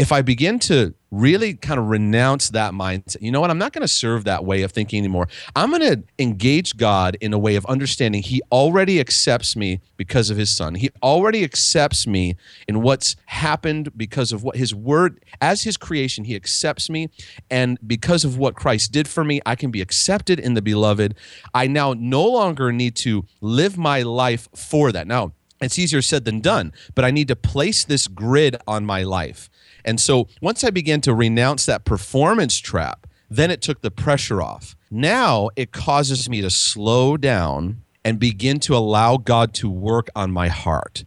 if 0.00 0.12
I 0.12 0.22
begin 0.22 0.58
to 0.60 0.94
really 1.10 1.52
kind 1.52 1.78
of 1.78 1.90
renounce 1.90 2.48
that 2.48 2.72
mindset, 2.72 3.20
you 3.20 3.30
know 3.30 3.42
what? 3.42 3.50
I'm 3.50 3.58
not 3.58 3.74
going 3.74 3.82
to 3.82 3.88
serve 3.88 4.24
that 4.24 4.46
way 4.46 4.62
of 4.62 4.72
thinking 4.72 4.96
anymore. 4.96 5.28
I'm 5.54 5.68
going 5.68 5.82
to 5.82 6.02
engage 6.18 6.78
God 6.78 7.18
in 7.20 7.34
a 7.34 7.38
way 7.38 7.54
of 7.54 7.66
understanding 7.66 8.22
He 8.22 8.40
already 8.50 8.98
accepts 8.98 9.56
me 9.56 9.82
because 9.98 10.30
of 10.30 10.38
His 10.38 10.48
Son. 10.48 10.74
He 10.74 10.88
already 11.02 11.44
accepts 11.44 12.06
me 12.06 12.36
in 12.66 12.80
what's 12.80 13.14
happened 13.26 13.90
because 13.94 14.32
of 14.32 14.42
what 14.42 14.56
His 14.56 14.74
Word, 14.74 15.22
as 15.38 15.64
His 15.64 15.76
creation, 15.76 16.24
He 16.24 16.34
accepts 16.34 16.88
me. 16.88 17.10
And 17.50 17.78
because 17.86 18.24
of 18.24 18.38
what 18.38 18.54
Christ 18.54 18.92
did 18.92 19.06
for 19.06 19.22
me, 19.22 19.42
I 19.44 19.54
can 19.54 19.70
be 19.70 19.82
accepted 19.82 20.40
in 20.40 20.54
the 20.54 20.62
beloved. 20.62 21.14
I 21.52 21.66
now 21.66 21.92
no 21.92 22.24
longer 22.24 22.72
need 22.72 22.96
to 22.96 23.26
live 23.42 23.76
my 23.76 24.00
life 24.00 24.48
for 24.54 24.92
that. 24.92 25.06
Now, 25.06 25.32
it's 25.60 25.78
easier 25.78 26.00
said 26.00 26.24
than 26.24 26.40
done, 26.40 26.72
but 26.94 27.04
I 27.04 27.10
need 27.10 27.28
to 27.28 27.36
place 27.36 27.84
this 27.84 28.06
grid 28.06 28.56
on 28.66 28.86
my 28.86 29.02
life. 29.02 29.49
And 29.84 30.00
so 30.00 30.28
once 30.40 30.64
I 30.64 30.70
began 30.70 31.00
to 31.02 31.14
renounce 31.14 31.66
that 31.66 31.84
performance 31.84 32.58
trap, 32.58 33.06
then 33.28 33.50
it 33.50 33.62
took 33.62 33.80
the 33.80 33.90
pressure 33.90 34.42
off. 34.42 34.76
Now 34.90 35.50
it 35.56 35.72
causes 35.72 36.28
me 36.28 36.40
to 36.40 36.50
slow 36.50 37.16
down 37.16 37.82
and 38.04 38.18
begin 38.18 38.58
to 38.60 38.76
allow 38.76 39.16
God 39.16 39.54
to 39.54 39.70
work 39.70 40.08
on 40.16 40.32
my 40.32 40.48
heart. 40.48 41.04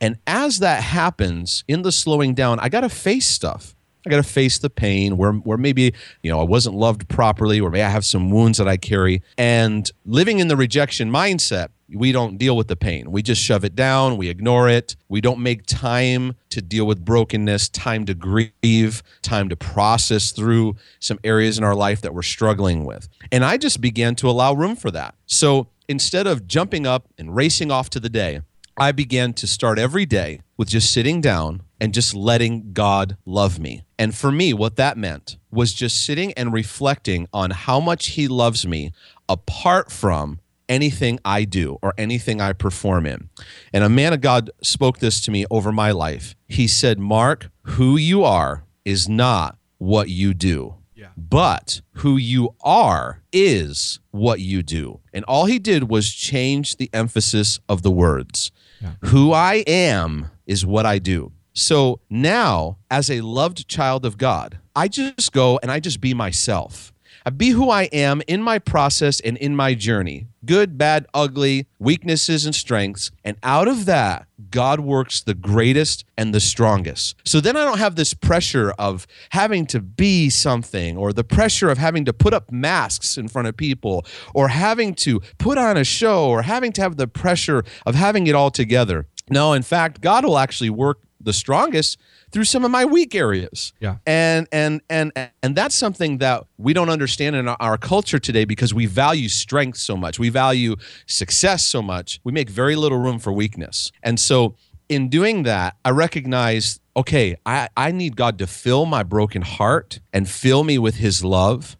And 0.00 0.18
as 0.26 0.58
that 0.58 0.82
happens, 0.82 1.62
in 1.68 1.82
the 1.82 1.92
slowing 1.92 2.34
down, 2.34 2.58
I 2.58 2.68
got 2.68 2.80
to 2.80 2.88
face 2.88 3.28
stuff. 3.28 3.76
I 4.06 4.10
got 4.10 4.16
to 4.16 4.22
face 4.22 4.58
the 4.58 4.70
pain 4.70 5.16
where, 5.16 5.32
where 5.32 5.58
maybe, 5.58 5.94
you 6.22 6.30
know, 6.30 6.40
I 6.40 6.44
wasn't 6.44 6.74
loved 6.74 7.08
properly, 7.08 7.60
or 7.60 7.70
maybe 7.70 7.82
I 7.82 7.88
have 7.88 8.04
some 8.04 8.30
wounds 8.30 8.58
that 8.58 8.66
I 8.66 8.76
carry. 8.76 9.22
And 9.38 9.90
living 10.04 10.40
in 10.40 10.48
the 10.48 10.56
rejection 10.56 11.10
mindset, 11.10 11.68
we 11.94 12.10
don't 12.10 12.38
deal 12.38 12.56
with 12.56 12.68
the 12.68 12.76
pain. 12.76 13.12
We 13.12 13.22
just 13.22 13.42
shove 13.42 13.64
it 13.64 13.76
down, 13.76 14.16
we 14.16 14.28
ignore 14.28 14.68
it. 14.68 14.96
We 15.08 15.20
don't 15.20 15.40
make 15.40 15.66
time 15.66 16.34
to 16.50 16.62
deal 16.62 16.86
with 16.86 17.04
brokenness, 17.04 17.68
time 17.68 18.06
to 18.06 18.14
grieve, 18.14 19.02
time 19.20 19.48
to 19.50 19.56
process 19.56 20.32
through 20.32 20.76
some 20.98 21.18
areas 21.22 21.58
in 21.58 21.64
our 21.64 21.74
life 21.74 22.00
that 22.00 22.14
we're 22.14 22.22
struggling 22.22 22.84
with. 22.84 23.08
And 23.30 23.44
I 23.44 23.56
just 23.56 23.80
began 23.80 24.14
to 24.16 24.28
allow 24.28 24.54
room 24.54 24.74
for 24.74 24.90
that. 24.90 25.14
So 25.26 25.68
instead 25.88 26.26
of 26.26 26.46
jumping 26.46 26.86
up 26.86 27.08
and 27.18 27.36
racing 27.36 27.70
off 27.70 27.90
to 27.90 28.00
the 28.00 28.08
day, 28.08 28.40
I 28.76 28.92
began 28.92 29.34
to 29.34 29.46
start 29.46 29.78
every 29.78 30.06
day 30.06 30.40
with 30.56 30.68
just 30.68 30.92
sitting 30.92 31.20
down 31.20 31.62
and 31.80 31.92
just 31.92 32.14
letting 32.14 32.72
God 32.72 33.16
love 33.26 33.58
me. 33.58 33.82
And 33.98 34.14
for 34.14 34.32
me, 34.32 34.54
what 34.54 34.76
that 34.76 34.96
meant 34.96 35.36
was 35.50 35.74
just 35.74 36.04
sitting 36.04 36.32
and 36.34 36.52
reflecting 36.52 37.28
on 37.32 37.50
how 37.50 37.80
much 37.80 38.08
He 38.10 38.28
loves 38.28 38.66
me 38.66 38.92
apart 39.28 39.92
from 39.92 40.40
anything 40.68 41.18
I 41.24 41.44
do 41.44 41.78
or 41.82 41.92
anything 41.98 42.40
I 42.40 42.54
perform 42.54 43.04
in. 43.06 43.28
And 43.72 43.84
a 43.84 43.88
man 43.88 44.12
of 44.12 44.20
God 44.20 44.50
spoke 44.62 44.98
this 44.98 45.20
to 45.22 45.30
me 45.30 45.44
over 45.50 45.70
my 45.70 45.90
life. 45.90 46.34
He 46.48 46.66
said, 46.66 46.98
Mark, 46.98 47.50
who 47.62 47.96
you 47.96 48.24
are 48.24 48.64
is 48.84 49.08
not 49.08 49.58
what 49.78 50.08
you 50.08 50.32
do. 50.32 50.76
Yeah. 51.02 51.08
But 51.16 51.80
who 51.94 52.16
you 52.16 52.54
are 52.62 53.22
is 53.32 53.98
what 54.12 54.38
you 54.38 54.62
do. 54.62 55.00
And 55.12 55.24
all 55.24 55.46
he 55.46 55.58
did 55.58 55.90
was 55.90 56.12
change 56.12 56.76
the 56.76 56.88
emphasis 56.92 57.58
of 57.68 57.82
the 57.82 57.90
words. 57.90 58.52
Yeah. 58.80 58.92
Who 59.06 59.32
I 59.32 59.64
am 59.66 60.30
is 60.46 60.64
what 60.64 60.86
I 60.86 61.00
do. 61.00 61.32
So 61.54 62.00
now, 62.08 62.78
as 62.88 63.10
a 63.10 63.20
loved 63.20 63.66
child 63.66 64.06
of 64.06 64.16
God, 64.16 64.60
I 64.76 64.86
just 64.86 65.32
go 65.32 65.58
and 65.60 65.72
I 65.72 65.80
just 65.80 66.00
be 66.00 66.14
myself. 66.14 66.92
I 67.24 67.30
be 67.30 67.50
who 67.50 67.70
I 67.70 67.84
am 67.84 68.22
in 68.26 68.42
my 68.42 68.58
process 68.58 69.20
and 69.20 69.36
in 69.36 69.56
my 69.56 69.74
journey 69.74 70.26
good, 70.44 70.76
bad, 70.76 71.06
ugly, 71.14 71.66
weaknesses, 71.78 72.44
and 72.44 72.54
strengths. 72.54 73.10
And 73.24 73.36
out 73.42 73.68
of 73.68 73.84
that, 73.86 74.26
God 74.50 74.80
works 74.80 75.22
the 75.22 75.34
greatest 75.34 76.04
and 76.16 76.34
the 76.34 76.40
strongest. 76.40 77.16
So 77.24 77.40
then 77.40 77.56
I 77.56 77.64
don't 77.64 77.78
have 77.78 77.96
this 77.96 78.14
pressure 78.14 78.72
of 78.78 79.06
having 79.30 79.66
to 79.66 79.80
be 79.80 80.30
something 80.30 80.96
or 80.96 81.12
the 81.12 81.24
pressure 81.24 81.70
of 81.70 81.78
having 81.78 82.04
to 82.06 82.12
put 82.12 82.34
up 82.34 82.50
masks 82.50 83.16
in 83.16 83.28
front 83.28 83.48
of 83.48 83.56
people 83.56 84.04
or 84.34 84.48
having 84.48 84.94
to 84.96 85.20
put 85.38 85.58
on 85.58 85.76
a 85.76 85.84
show 85.84 86.28
or 86.28 86.42
having 86.42 86.72
to 86.72 86.82
have 86.82 86.96
the 86.96 87.08
pressure 87.08 87.64
of 87.86 87.94
having 87.94 88.26
it 88.26 88.34
all 88.34 88.50
together. 88.50 89.06
No, 89.30 89.52
in 89.52 89.62
fact, 89.62 90.00
God 90.00 90.24
will 90.24 90.38
actually 90.38 90.70
work 90.70 90.98
the 91.20 91.32
strongest 91.32 91.98
through 92.32 92.44
some 92.44 92.64
of 92.64 92.70
my 92.70 92.84
weak 92.84 93.14
areas. 93.14 93.72
Yeah. 93.78 93.96
And 94.06 94.48
and 94.50 94.80
and 94.88 95.12
and 95.42 95.54
that's 95.54 95.74
something 95.74 96.18
that 96.18 96.44
we 96.56 96.72
don't 96.72 96.88
understand 96.88 97.36
in 97.36 97.46
our 97.48 97.78
culture 97.78 98.18
today 98.18 98.44
because 98.44 98.74
we 98.74 98.86
value 98.86 99.28
strength 99.28 99.78
so 99.78 99.96
much. 99.96 100.18
We 100.18 100.30
value 100.30 100.76
success 101.06 101.64
so 101.64 101.82
much. 101.82 102.20
We 102.24 102.32
make 102.32 102.48
very 102.48 102.74
little 102.74 102.98
room 102.98 103.18
for 103.18 103.32
weakness. 103.32 103.92
And 104.02 104.18
so 104.18 104.56
in 104.88 105.08
doing 105.08 105.44
that, 105.44 105.76
I 105.84 105.90
recognize 105.90 106.80
okay, 106.94 107.36
I, 107.46 107.68
I 107.76 107.90
need 107.90 108.16
God 108.16 108.38
to 108.38 108.46
fill 108.46 108.84
my 108.84 109.02
broken 109.02 109.42
heart 109.42 110.00
and 110.12 110.28
fill 110.28 110.62
me 110.64 110.78
with 110.78 110.96
his 110.96 111.24
love. 111.24 111.76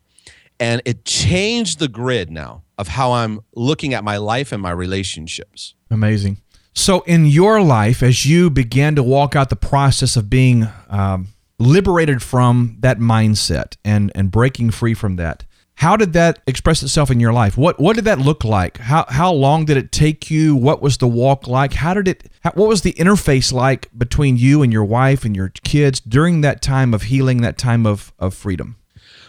And 0.59 0.81
it 0.85 1.05
changed 1.05 1.81
the 1.81 1.89
grid 1.89 2.31
now 2.31 2.63
of 2.79 2.89
how 2.89 3.13
I'm 3.13 3.41
looking 3.55 3.95
at 3.95 4.05
my 4.05 4.17
life 4.17 4.53
and 4.53 4.63
my 4.63 4.71
relationships. 4.71 5.75
Amazing. 5.91 6.42
So, 6.75 7.01
in 7.01 7.27
your 7.27 7.61
life, 7.61 8.03
as 8.03 8.25
you 8.25 8.49
began 8.49 8.95
to 8.97 9.03
walk 9.03 9.37
out 9.37 9.51
the 9.51 9.57
process 9.57 10.17
of 10.17 10.31
being 10.31 10.69
um, 10.89 11.29
liberated 11.59 12.23
from 12.23 12.77
that 12.81 12.99
mindset 12.99 13.77
and 13.85 14.11
and 14.15 14.31
breaking 14.31 14.71
free 14.71 14.95
from 14.95 15.17
that, 15.17 15.45
how 15.77 15.97
did 15.97 16.13
that 16.13 16.41
express 16.47 16.83
itself 16.83 17.11
in 17.11 17.21
your 17.21 17.33
life? 17.33 17.57
What 17.59 17.79
what 17.79 17.97
did 17.97 18.05
that 18.07 18.19
look 18.19 18.45
like? 18.45 18.79
How 18.79 19.05
how 19.09 19.33
long 19.33 19.65
did 19.65 19.77
it 19.77 19.93
take 19.93 20.31
you? 20.31 20.57
What 20.57 20.81
was 20.81 20.99
the 20.99 21.09
walk 21.09 21.47
like? 21.47 21.75
How 21.75 21.93
did 21.93 22.09
it? 22.09 22.31
How, 22.43 22.53
what 22.53 22.69
was 22.69 22.83
the 22.83 22.95
interface 22.95 23.53
like 23.53 23.89
between 23.97 24.37
you 24.37 24.63
and 24.63 24.73
your 24.73 24.85
wife 24.85 25.25
and 25.25 25.37
your 25.37 25.51
kids 25.65 26.01
during 26.01 26.41
that 26.41 26.63
time 26.63 26.95
of 26.95 27.03
healing, 27.03 27.43
that 27.43 27.59
time 27.59 27.87
of 27.87 28.13
of 28.19 28.33
freedom? 28.33 28.77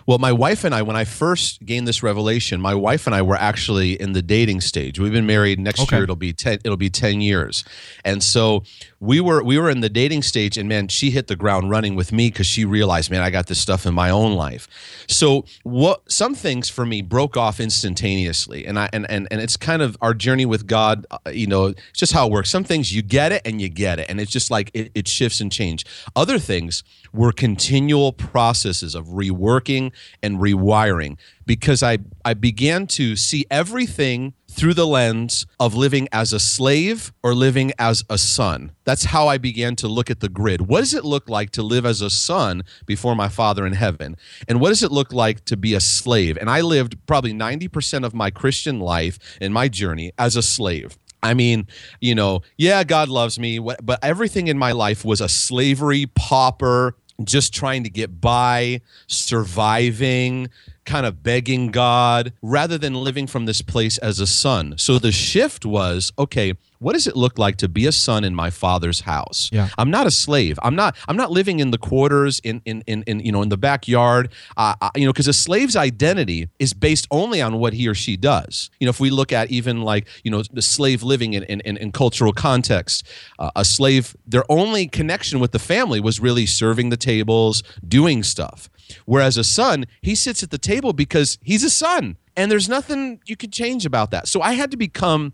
Well, 0.06 0.18
my 0.18 0.32
wife 0.32 0.63
and 0.63 0.76
I, 0.76 0.82
when 0.82 0.96
I 0.96 1.06
first 1.06 1.66
gained 1.66 1.88
this 1.88 2.04
revelation, 2.04 2.60
my 2.60 2.76
wife 2.76 3.06
and 3.08 3.16
I 3.16 3.22
were 3.22 3.36
actually 3.36 3.94
in 3.94 4.13
the 4.13 4.22
dating 4.22 4.62
stage. 4.62 5.00
We've 5.00 5.12
been 5.13 5.26
married. 5.26 5.60
Next 5.60 5.80
Okay. 5.82 5.96
year 5.98 6.04
it'll 6.04 6.16
be 6.16 6.34
ten. 6.34 6.60
It'll 6.63 6.78
be 6.78 6.89
ten 6.89 7.22
years, 7.22 7.63
and 8.04 8.22
so 8.22 8.63
we 9.00 9.20
were 9.22 9.44
we 9.44 9.58
were 9.58 9.70
in 9.70 9.80
the 9.82 9.89
dating 9.89 10.24
stage. 10.24 10.58
And 10.58 10.68
man, 10.68 10.88
she 10.89 11.10
hit 11.12 11.28
the 11.28 11.36
ground 11.36 11.70
running 11.70 11.96
with 11.96 12.12
me 12.12 12.30
because 12.30 12.48
she 12.48 12.66
realized, 12.66 13.10
man, 13.12 13.22
I 13.22 13.30
got 13.30 13.48
this 13.48 13.60
stuff 13.60 13.86
in 13.86 13.94
my 13.94 14.10
own 14.10 14.34
life. 14.34 14.68
So 15.08 15.46
what? 15.63 16.12
Some 16.12 16.36
things 16.36 16.70
for 16.70 16.86
me 16.86 17.02
broke 17.02 17.38
off 17.38 17.60
instantaneously, 17.60 18.66
and 18.66 18.80
I 18.80 18.89
and 18.94 19.10
and 19.10 19.28
and 19.32 19.42
it's 19.42 19.58
kind 19.58 19.82
of 19.82 19.98
our 20.02 20.13
journey 20.13 20.46
with 20.46 20.68
God. 20.68 21.06
uh, 21.12 21.30
You 21.32 21.48
know, 21.48 21.66
it's 21.68 22.00
just 22.00 22.13
how 22.13 22.28
it 22.28 22.32
works. 22.32 22.50
Some 22.50 22.63
things 22.63 22.94
you 22.94 23.02
get 23.02 23.32
it 23.32 23.42
and 23.46 23.62
you 23.62 23.70
get 23.70 24.00
it, 24.00 24.10
and 24.10 24.20
it's 24.20 24.32
just 24.32 24.52
like 24.52 24.72
it, 24.74 24.92
it 24.96 25.08
shifts 25.08 25.42
and 25.42 25.52
change. 25.52 25.86
Other 26.16 26.39
things 26.39 26.84
were 27.13 27.32
continual 27.32 28.12
processes 28.12 28.96
of 28.96 29.08
reworking 29.08 29.92
and 30.22 30.39
rewiring 30.39 31.18
because 31.46 31.84
I, 31.84 32.00
I 32.24 32.34
began 32.34 32.88
to 32.88 33.16
see 33.16 33.46
everything 33.52 34.34
through 34.54 34.76
the 34.76 34.88
lens 34.88 35.46
of 35.60 35.74
living 35.74 36.08
as 36.12 36.32
a 36.32 36.39
slave 36.39 37.12
or 37.24 37.34
living 37.34 37.74
as 37.80 38.04
a 38.10 38.18
son. 38.18 38.72
That's 38.84 39.06
how 39.06 39.28
I 39.28 39.38
began 39.38 39.76
to 39.78 39.88
look 39.88 40.12
at 40.12 40.20
the 40.20 40.30
grid. 40.30 40.62
What 40.62 40.82
does 40.82 40.94
it 40.94 41.04
look 41.04 41.28
like 41.28 41.50
to 41.52 41.63
live 41.63 41.86
as 41.86 42.02
a 42.02 42.10
son 42.10 42.63
before 42.86 43.16
my 43.16 43.30
Father 43.30 43.66
in 43.66 43.74
heaven? 43.74 44.16
And 44.48 44.62
what 44.62 44.70
does 44.70 44.84
it 44.84 44.92
look 44.92 45.12
like 45.12 45.46
to 45.46 45.58
be 45.58 45.74
a 45.74 45.80
slave? 45.80 46.38
And 46.38 46.50
I 46.50 46.62
lived 46.62 46.98
probably 47.08 47.34
90% 47.34 48.06
of 48.06 48.13
my 48.13 48.30
Christian 48.30 48.80
life 48.80 49.18
and 49.42 49.54
my 49.54 49.68
journey 49.68 50.12
as 50.18 50.36
a 50.36 50.44
slave. 50.44 50.98
I 51.24 51.34
mean, 51.34 51.68
you 52.02 52.13
know, 52.13 52.42
yeah, 52.58 52.84
God 52.84 53.10
loves 53.10 53.39
me, 53.39 53.58
but 53.58 54.00
everything 54.04 54.50
in 54.50 54.58
my 54.58 54.74
life 54.74 55.06
was 55.06 55.22
a 55.22 55.30
slavery 55.30 56.06
pauper, 56.06 56.96
just 57.24 57.54
trying 57.54 57.84
to 57.86 57.89
get 57.89 58.20
by, 58.20 58.82
surviving, 59.08 60.50
kind 60.86 61.06
of 61.06 61.24
begging 61.24 61.72
God, 61.72 62.34
rather 62.41 62.78
than 62.78 62.93
living 62.93 63.28
from 63.28 63.46
this 63.46 63.62
place 63.62 63.98
as 64.00 64.19
a 64.19 64.28
son. 64.28 64.76
So 64.78 65.00
the 65.00 65.12
shift 65.12 65.65
was 65.65 66.12
okay, 66.17 66.54
what 66.84 66.93
does 66.93 67.08
it 67.08 67.15
look 67.15 67.39
like 67.39 67.56
to 67.58 67.69
be 67.69 67.86
a 67.86 67.91
son 67.93 68.26
in 68.26 68.36
my 68.36 68.50
father's 68.50 69.02
house? 69.02 69.50
Yeah. 69.54 69.69
I'm 69.78 69.89
not 69.89 70.06
a 70.06 70.12
slave. 70.12 70.60
I'm 70.62 70.76
not. 70.76 70.96
I'm 71.08 71.15
not 71.15 71.32
living 71.32 71.60
in 71.60 71.72
the 71.72 71.78
quarters 71.78 72.39
in 72.43 72.62
in 72.65 72.84
in, 72.86 73.04
in 73.04 73.22
you 73.22 73.32
know 73.32 73.41
in 73.41 73.50
the 73.50 73.58
backyard. 73.58 74.32
Uh, 74.58 74.76
uh, 74.82 74.89
you 74.96 75.06
know, 75.06 75.13
because 75.13 75.30
a 75.30 75.34
slave's 75.34 75.78
identity 75.78 76.50
is 76.60 76.74
based 76.74 77.08
only 77.10 77.41
on 77.41 77.58
what 77.58 77.74
he 77.74 77.88
or 77.88 77.96
she 77.96 78.17
does. 78.17 78.69
You 78.80 78.86
know, 78.86 78.89
if 78.89 79.00
we 79.00 79.10
look 79.10 79.32
at 79.32 79.50
even 79.50 79.82
like 79.82 80.08
you 80.24 80.32
know 80.32 80.43
the 80.52 80.62
slave 80.62 81.04
living 81.04 81.34
in 81.34 81.43
in, 81.43 81.62
in, 81.62 81.78
in 81.78 81.91
cultural 81.93 82.34
context, 82.34 83.08
uh, 83.39 83.52
a 83.56 83.63
slave 83.63 84.15
their 84.28 84.43
only 84.50 84.88
connection 84.88 85.39
with 85.39 85.54
the 85.54 85.60
family 85.60 86.02
was 86.02 86.19
really 86.19 86.46
serving 86.46 86.89
the 86.89 86.98
tables, 86.98 87.63
doing 87.88 88.24
stuff. 88.24 88.69
Whereas 89.06 89.38
a 89.38 89.43
son, 89.43 89.86
he 90.02 90.15
sits 90.15 90.43
at 90.43 90.52
the 90.52 90.58
table 90.58 90.93
because 90.93 91.38
he's 91.41 91.63
a 91.63 91.69
son, 91.69 92.17
and 92.36 92.52
there's 92.52 92.69
nothing 92.69 93.19
you 93.26 93.36
could 93.36 93.54
change 93.54 93.86
about 93.86 94.12
that. 94.12 94.28
So 94.28 94.41
I 94.41 94.54
had 94.54 94.72
to 94.72 94.78
become 94.78 95.34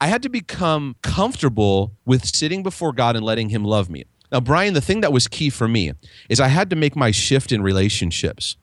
I 0.00 0.06
had 0.06 0.22
to 0.22 0.28
become 0.28 0.96
comfortable 1.02 1.92
with 2.04 2.24
sitting 2.24 2.62
before 2.62 2.92
God 2.92 3.14
and 3.14 3.24
letting 3.24 3.50
Him 3.50 3.64
love 3.64 3.88
me. 3.88 4.04
Now, 4.32 4.40
Brian, 4.40 4.72
the 4.72 4.80
thing 4.80 5.02
that 5.02 5.12
was 5.12 5.28
key 5.28 5.50
for 5.50 5.68
me 5.68 5.92
is 6.30 6.40
I 6.40 6.48
had 6.48 6.70
to 6.70 6.76
make 6.76 6.96
my 6.96 7.10
shift 7.10 7.52
in 7.52 7.62
relationships. 7.62 8.56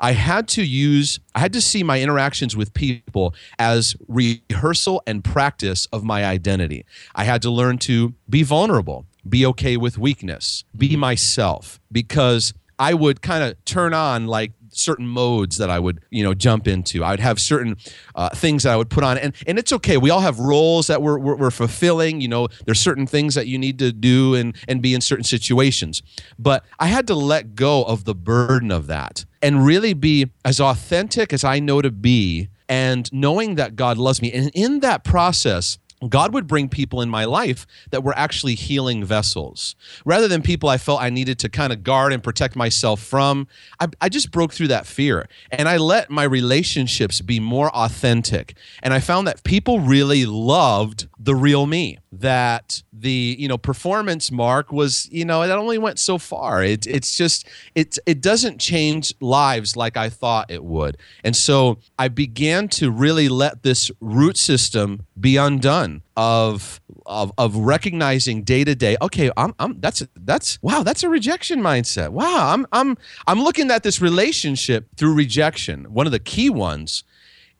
I 0.00 0.12
had 0.12 0.46
to 0.48 0.62
use, 0.62 1.18
I 1.34 1.40
had 1.40 1.52
to 1.54 1.60
see 1.60 1.82
my 1.82 2.00
interactions 2.00 2.56
with 2.56 2.72
people 2.74 3.34
as 3.58 3.96
rehearsal 4.06 5.02
and 5.04 5.24
practice 5.24 5.86
of 5.86 6.04
my 6.04 6.24
identity. 6.24 6.86
I 7.14 7.24
had 7.24 7.42
to 7.42 7.50
learn 7.50 7.78
to 7.78 8.14
be 8.30 8.44
vulnerable, 8.44 9.04
be 9.28 9.44
okay 9.46 9.76
with 9.76 9.98
weakness, 9.98 10.62
be 10.76 10.94
myself, 10.94 11.80
because 11.90 12.54
I 12.78 12.94
would 12.94 13.22
kind 13.22 13.42
of 13.42 13.62
turn 13.64 13.94
on 13.94 14.26
like 14.26 14.52
certain 14.76 15.08
modes 15.08 15.56
that 15.58 15.70
I 15.70 15.78
would, 15.78 16.00
you 16.10 16.22
know, 16.22 16.34
jump 16.34 16.68
into. 16.68 17.02
I 17.02 17.10
would 17.10 17.20
have 17.20 17.40
certain 17.40 17.76
uh, 18.14 18.28
things 18.30 18.62
that 18.62 18.72
I 18.72 18.76
would 18.76 18.90
put 18.90 19.04
on, 19.04 19.18
and 19.18 19.34
and 19.46 19.58
it's 19.58 19.72
okay. 19.72 19.96
We 19.96 20.10
all 20.10 20.20
have 20.20 20.38
roles 20.38 20.86
that 20.88 21.02
we're, 21.02 21.18
we're 21.18 21.36
we're 21.36 21.50
fulfilling. 21.50 22.20
You 22.20 22.28
know, 22.28 22.48
there's 22.64 22.80
certain 22.80 23.06
things 23.06 23.34
that 23.34 23.46
you 23.46 23.58
need 23.58 23.78
to 23.78 23.92
do 23.92 24.34
and 24.34 24.56
and 24.68 24.82
be 24.82 24.94
in 24.94 25.00
certain 25.00 25.24
situations. 25.24 26.02
But 26.38 26.64
I 26.78 26.86
had 26.86 27.06
to 27.08 27.14
let 27.14 27.54
go 27.54 27.82
of 27.84 28.04
the 28.04 28.14
burden 28.14 28.70
of 28.70 28.86
that 28.88 29.24
and 29.42 29.64
really 29.64 29.94
be 29.94 30.30
as 30.44 30.60
authentic 30.60 31.32
as 31.32 31.44
I 31.44 31.58
know 31.58 31.80
to 31.82 31.90
be, 31.90 32.48
and 32.68 33.10
knowing 33.12 33.54
that 33.56 33.76
God 33.76 33.98
loves 33.98 34.20
me. 34.20 34.32
And 34.32 34.50
in 34.54 34.80
that 34.80 35.04
process. 35.04 35.78
God 36.08 36.34
would 36.34 36.46
bring 36.46 36.68
people 36.68 37.00
in 37.00 37.08
my 37.08 37.24
life 37.24 37.66
that 37.90 38.04
were 38.04 38.16
actually 38.16 38.54
healing 38.54 39.04
vessels. 39.04 39.74
Rather 40.04 40.28
than 40.28 40.42
people 40.42 40.68
I 40.68 40.76
felt 40.76 41.00
I 41.00 41.10
needed 41.10 41.38
to 41.40 41.48
kind 41.48 41.72
of 41.72 41.82
guard 41.82 42.12
and 42.12 42.22
protect 42.22 42.54
myself 42.54 43.00
from, 43.00 43.48
I, 43.80 43.88
I 44.00 44.08
just 44.08 44.30
broke 44.30 44.52
through 44.52 44.68
that 44.68 44.86
fear. 44.86 45.28
And 45.50 45.68
I 45.68 45.78
let 45.78 46.10
my 46.10 46.24
relationships 46.24 47.20
be 47.20 47.40
more 47.40 47.74
authentic. 47.74 48.56
And 48.82 48.92
I 48.92 49.00
found 49.00 49.26
that 49.26 49.42
people 49.42 49.80
really 49.80 50.26
loved 50.26 51.08
the 51.18 51.34
real 51.34 51.66
me. 51.66 51.98
That 52.20 52.82
the, 52.92 53.36
you 53.38 53.48
know, 53.48 53.58
performance 53.58 54.30
mark 54.30 54.72
was, 54.72 55.08
you 55.10 55.24
know, 55.24 55.42
it 55.42 55.50
only 55.50 55.78
went 55.78 55.98
so 55.98 56.18
far. 56.18 56.62
It, 56.62 56.86
it's 56.86 57.16
just, 57.16 57.46
it, 57.74 57.98
it 58.06 58.20
doesn't 58.20 58.58
change 58.58 59.14
lives 59.20 59.76
like 59.76 59.96
I 59.96 60.08
thought 60.08 60.50
it 60.50 60.64
would. 60.64 60.96
And 61.24 61.36
so 61.36 61.78
I 61.98 62.08
began 62.08 62.68
to 62.68 62.90
really 62.90 63.28
let 63.28 63.62
this 63.62 63.90
root 64.00 64.36
system 64.36 65.06
be 65.18 65.36
undone 65.36 66.02
of 66.16 66.80
of, 67.04 67.32
of 67.38 67.56
recognizing 67.56 68.42
day 68.42 68.64
to 68.64 68.74
day 68.74 68.96
okay 69.00 69.30
I'm, 69.36 69.54
I'm 69.58 69.80
that's 69.80 70.02
that's 70.16 70.60
wow 70.62 70.82
that's 70.82 71.02
a 71.02 71.08
rejection 71.08 71.60
mindset 71.60 72.08
wow 72.10 72.52
I'm 72.52 72.66
I'm 72.72 72.96
I'm 73.26 73.40
looking 73.40 73.70
at 73.70 73.82
this 73.82 74.00
relationship 74.00 74.88
through 74.96 75.14
rejection 75.14 75.92
one 75.92 76.06
of 76.06 76.12
the 76.12 76.18
key 76.18 76.50
ones 76.50 77.04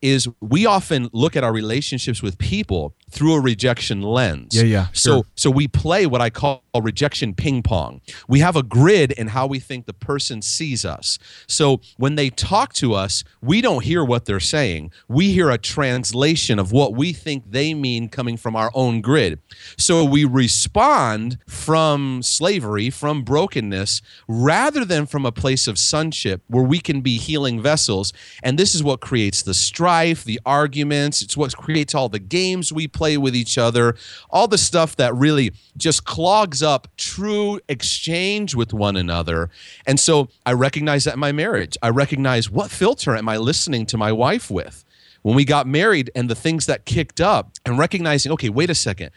is 0.03 0.29
we 0.41 0.67
often 0.67 1.09
look 1.13 1.37
at 1.37 1.45
our 1.45 1.53
relationships 1.53 2.23
with 2.23 2.39
people 2.39 2.95
through 3.11 3.35
a 3.35 3.41
rejection 3.41 4.03
lens. 4.03 4.55
Yeah, 4.55 4.65
yeah. 4.65 4.87
So 4.93 5.11
sure. 5.11 5.25
so 5.37 5.51
we 5.51 5.69
play 5.69 6.07
what 6.07 6.21
I 6.21 6.31
call 6.31 6.63
rejection 6.81 7.35
ping 7.35 7.63
pong. 7.63 8.01
We 8.29 8.41
have 8.41 8.57
a 8.57 8.63
grid 8.63 9.13
in 9.13 9.29
how 9.29 9.47
we 9.47 9.59
think 9.59 9.87
the 9.87 9.93
person 9.93 10.43
sees 10.43 10.85
us. 10.85 11.19
So 11.47 11.81
when 11.97 12.15
they 12.15 12.31
talk 12.31 12.73
to 12.75 12.95
us, 12.95 13.25
we 13.41 13.61
don't 13.61 13.85
hear 13.85 14.05
what 14.05 14.25
they're 14.25 14.41
saying. 14.41 14.93
We 15.09 15.33
hear 15.33 15.51
a 15.51 15.59
translation 15.59 16.59
of 16.59 16.73
what 16.73 16.95
we 16.95 17.13
think 17.13 17.51
they 17.51 17.75
mean 17.75 18.09
coming 18.09 18.37
from 18.37 18.57
our 18.57 18.71
own 18.75 19.01
grid. 19.01 19.41
So 19.77 20.05
we 20.05 20.25
respond 20.25 21.39
from 21.49 22.23
slavery, 22.23 22.91
from 22.91 23.23
brokenness, 23.23 24.03
rather 24.29 24.85
than 24.85 25.07
from 25.07 25.25
a 25.27 25.33
place 25.33 25.67
of 25.67 25.79
sonship 25.79 26.43
where 26.49 26.65
we 26.65 26.81
can 26.81 27.01
be 27.01 27.19
healing 27.19 27.61
vessels. 27.61 28.13
And 28.43 28.59
this 28.59 28.75
is 28.75 28.83
what 28.83 29.01
creates 29.01 29.43
the 29.43 29.55
strife, 29.55 30.25
the 30.25 30.41
arguments. 30.45 31.23
It's 31.23 31.37
what 31.37 31.57
creates 31.57 31.95
all 31.95 32.09
the 32.09 32.19
games 32.19 32.73
we 32.73 32.89
play 32.97 33.17
with 33.17 33.37
each 33.37 33.59
other, 33.59 33.95
all 34.31 34.49
the 34.49 34.59
stuff 34.59 34.97
that 34.97 35.15
really 35.15 35.53
just 35.77 36.05
clogs 36.05 36.63
up 36.63 36.89
true 36.97 37.61
exchange 37.69 38.55
with 38.55 38.73
one 38.73 38.97
another. 38.97 39.51
And 39.87 40.01
so 40.01 40.29
I 40.45 40.53
recognize 40.53 41.05
that 41.05 41.15
in 41.15 41.21
my 41.21 41.33
marriage. 41.33 41.77
I 41.83 41.91
recognize 41.91 42.51
what 42.51 42.71
filter 42.71 43.15
am 43.15 43.29
I 43.29 43.37
listening 43.37 43.87
to 43.87 43.99
my 43.99 44.13
wife 44.13 44.51
with? 44.51 44.85
When 45.23 45.35
we 45.35 45.45
got 45.45 45.67
married 45.67 46.11
and 46.15 46.31
the 46.31 46.37
things 46.37 46.67
that 46.67 46.85
kicked 46.85 47.21
up, 47.21 47.51
and 47.65 47.79
recognizing, 47.79 48.31
okay, 48.33 48.49
wait 48.49 48.71
a 48.71 48.75
second. 48.75 49.11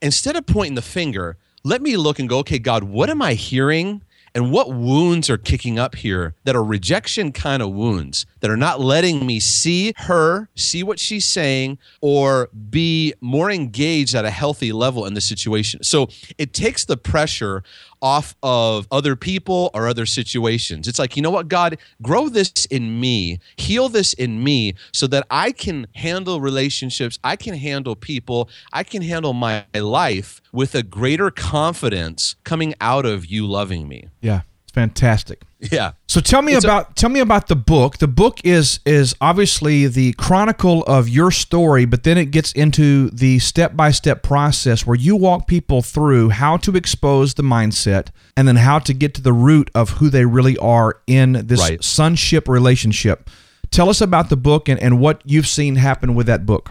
Instead 0.00 0.34
of 0.36 0.46
pointing 0.46 0.74
the 0.74 0.82
finger, 0.82 1.36
let 1.62 1.82
me 1.82 1.96
look 1.96 2.18
and 2.18 2.28
go, 2.28 2.38
okay, 2.38 2.58
God, 2.58 2.84
what 2.84 3.10
am 3.10 3.20
I 3.20 3.34
hearing? 3.34 4.02
And 4.34 4.52
what 4.52 4.72
wounds 4.72 5.28
are 5.28 5.38
kicking 5.38 5.78
up 5.78 5.94
here 5.96 6.34
that 6.44 6.54
are 6.54 6.62
rejection 6.62 7.32
kind 7.32 7.62
of 7.62 7.70
wounds 7.72 8.26
that 8.40 8.50
are 8.50 8.56
not 8.56 8.80
letting 8.80 9.26
me 9.26 9.40
see 9.40 9.92
her, 9.96 10.48
see 10.54 10.82
what 10.82 10.98
she's 10.98 11.26
saying, 11.26 11.78
or 12.00 12.48
be 12.70 13.14
more 13.20 13.50
engaged 13.50 14.14
at 14.14 14.24
a 14.24 14.30
healthy 14.30 14.72
level 14.72 15.04
in 15.04 15.14
the 15.14 15.20
situation? 15.20 15.82
So 15.82 16.08
it 16.38 16.52
takes 16.52 16.84
the 16.84 16.96
pressure 16.96 17.62
off 18.02 18.34
of 18.42 18.86
other 18.90 19.16
people 19.16 19.70
or 19.74 19.88
other 19.88 20.06
situations. 20.06 20.88
It's 20.88 20.98
like, 20.98 21.16
you 21.16 21.22
know 21.22 21.30
what, 21.30 21.48
God, 21.48 21.78
grow 22.02 22.28
this 22.28 22.66
in 22.66 23.00
me, 23.00 23.40
heal 23.56 23.88
this 23.88 24.12
in 24.12 24.42
me 24.42 24.74
so 24.92 25.06
that 25.08 25.26
I 25.30 25.52
can 25.52 25.86
handle 25.94 26.40
relationships, 26.40 27.18
I 27.22 27.36
can 27.36 27.54
handle 27.54 27.96
people, 27.96 28.48
I 28.72 28.84
can 28.84 29.02
handle 29.02 29.32
my 29.32 29.64
life 29.74 30.40
with 30.52 30.74
a 30.74 30.82
greater 30.82 31.30
confidence 31.30 32.36
coming 32.44 32.74
out 32.80 33.06
of 33.06 33.26
you 33.26 33.46
loving 33.46 33.88
me. 33.88 34.08
Yeah, 34.20 34.42
it's 34.64 34.72
fantastic. 34.72 35.42
Yeah. 35.70 35.92
So 36.08 36.20
tell 36.20 36.40
me 36.42 36.54
It's 36.54 36.64
a- 36.64 36.68
about 36.68 36.96
tell 36.96 37.10
me 37.10 37.20
about 37.20 37.48
the 37.48 37.56
book. 37.56 37.98
The 37.98 38.08
book 38.08 38.40
is 38.44 38.80
is 38.86 39.14
obviously 39.20 39.86
the 39.88 40.12
chronicle 40.14 40.82
of 40.84 41.08
your 41.08 41.30
story, 41.30 41.84
but 41.84 42.02
then 42.04 42.16
it 42.16 42.30
gets 42.30 42.52
into 42.52 43.10
the 43.10 43.38
step 43.40 43.76
by 43.76 43.90
step 43.90 44.22
process 44.22 44.86
where 44.86 44.96
you 44.96 45.16
walk 45.16 45.46
people 45.46 45.82
through 45.82 46.30
how 46.30 46.56
to 46.58 46.76
expose 46.76 47.34
the 47.34 47.42
mindset 47.42 48.08
and 48.36 48.48
then 48.48 48.56
how 48.56 48.78
to 48.78 48.94
get 48.94 49.12
to 49.14 49.20
the 49.22 49.34
root 49.34 49.70
of 49.74 49.90
who 49.90 50.08
they 50.08 50.24
really 50.24 50.56
are 50.58 51.00
in 51.06 51.32
this 51.46 51.60
Right. 51.60 51.84
sonship 51.84 52.48
relationship. 52.48 53.28
Tell 53.70 53.90
us 53.90 54.00
about 54.00 54.30
the 54.30 54.36
book 54.38 54.68
and, 54.68 54.80
and 54.80 54.98
what 54.98 55.20
you've 55.26 55.46
seen 55.46 55.76
happen 55.76 56.14
with 56.14 56.26
that 56.26 56.46
book. 56.46 56.70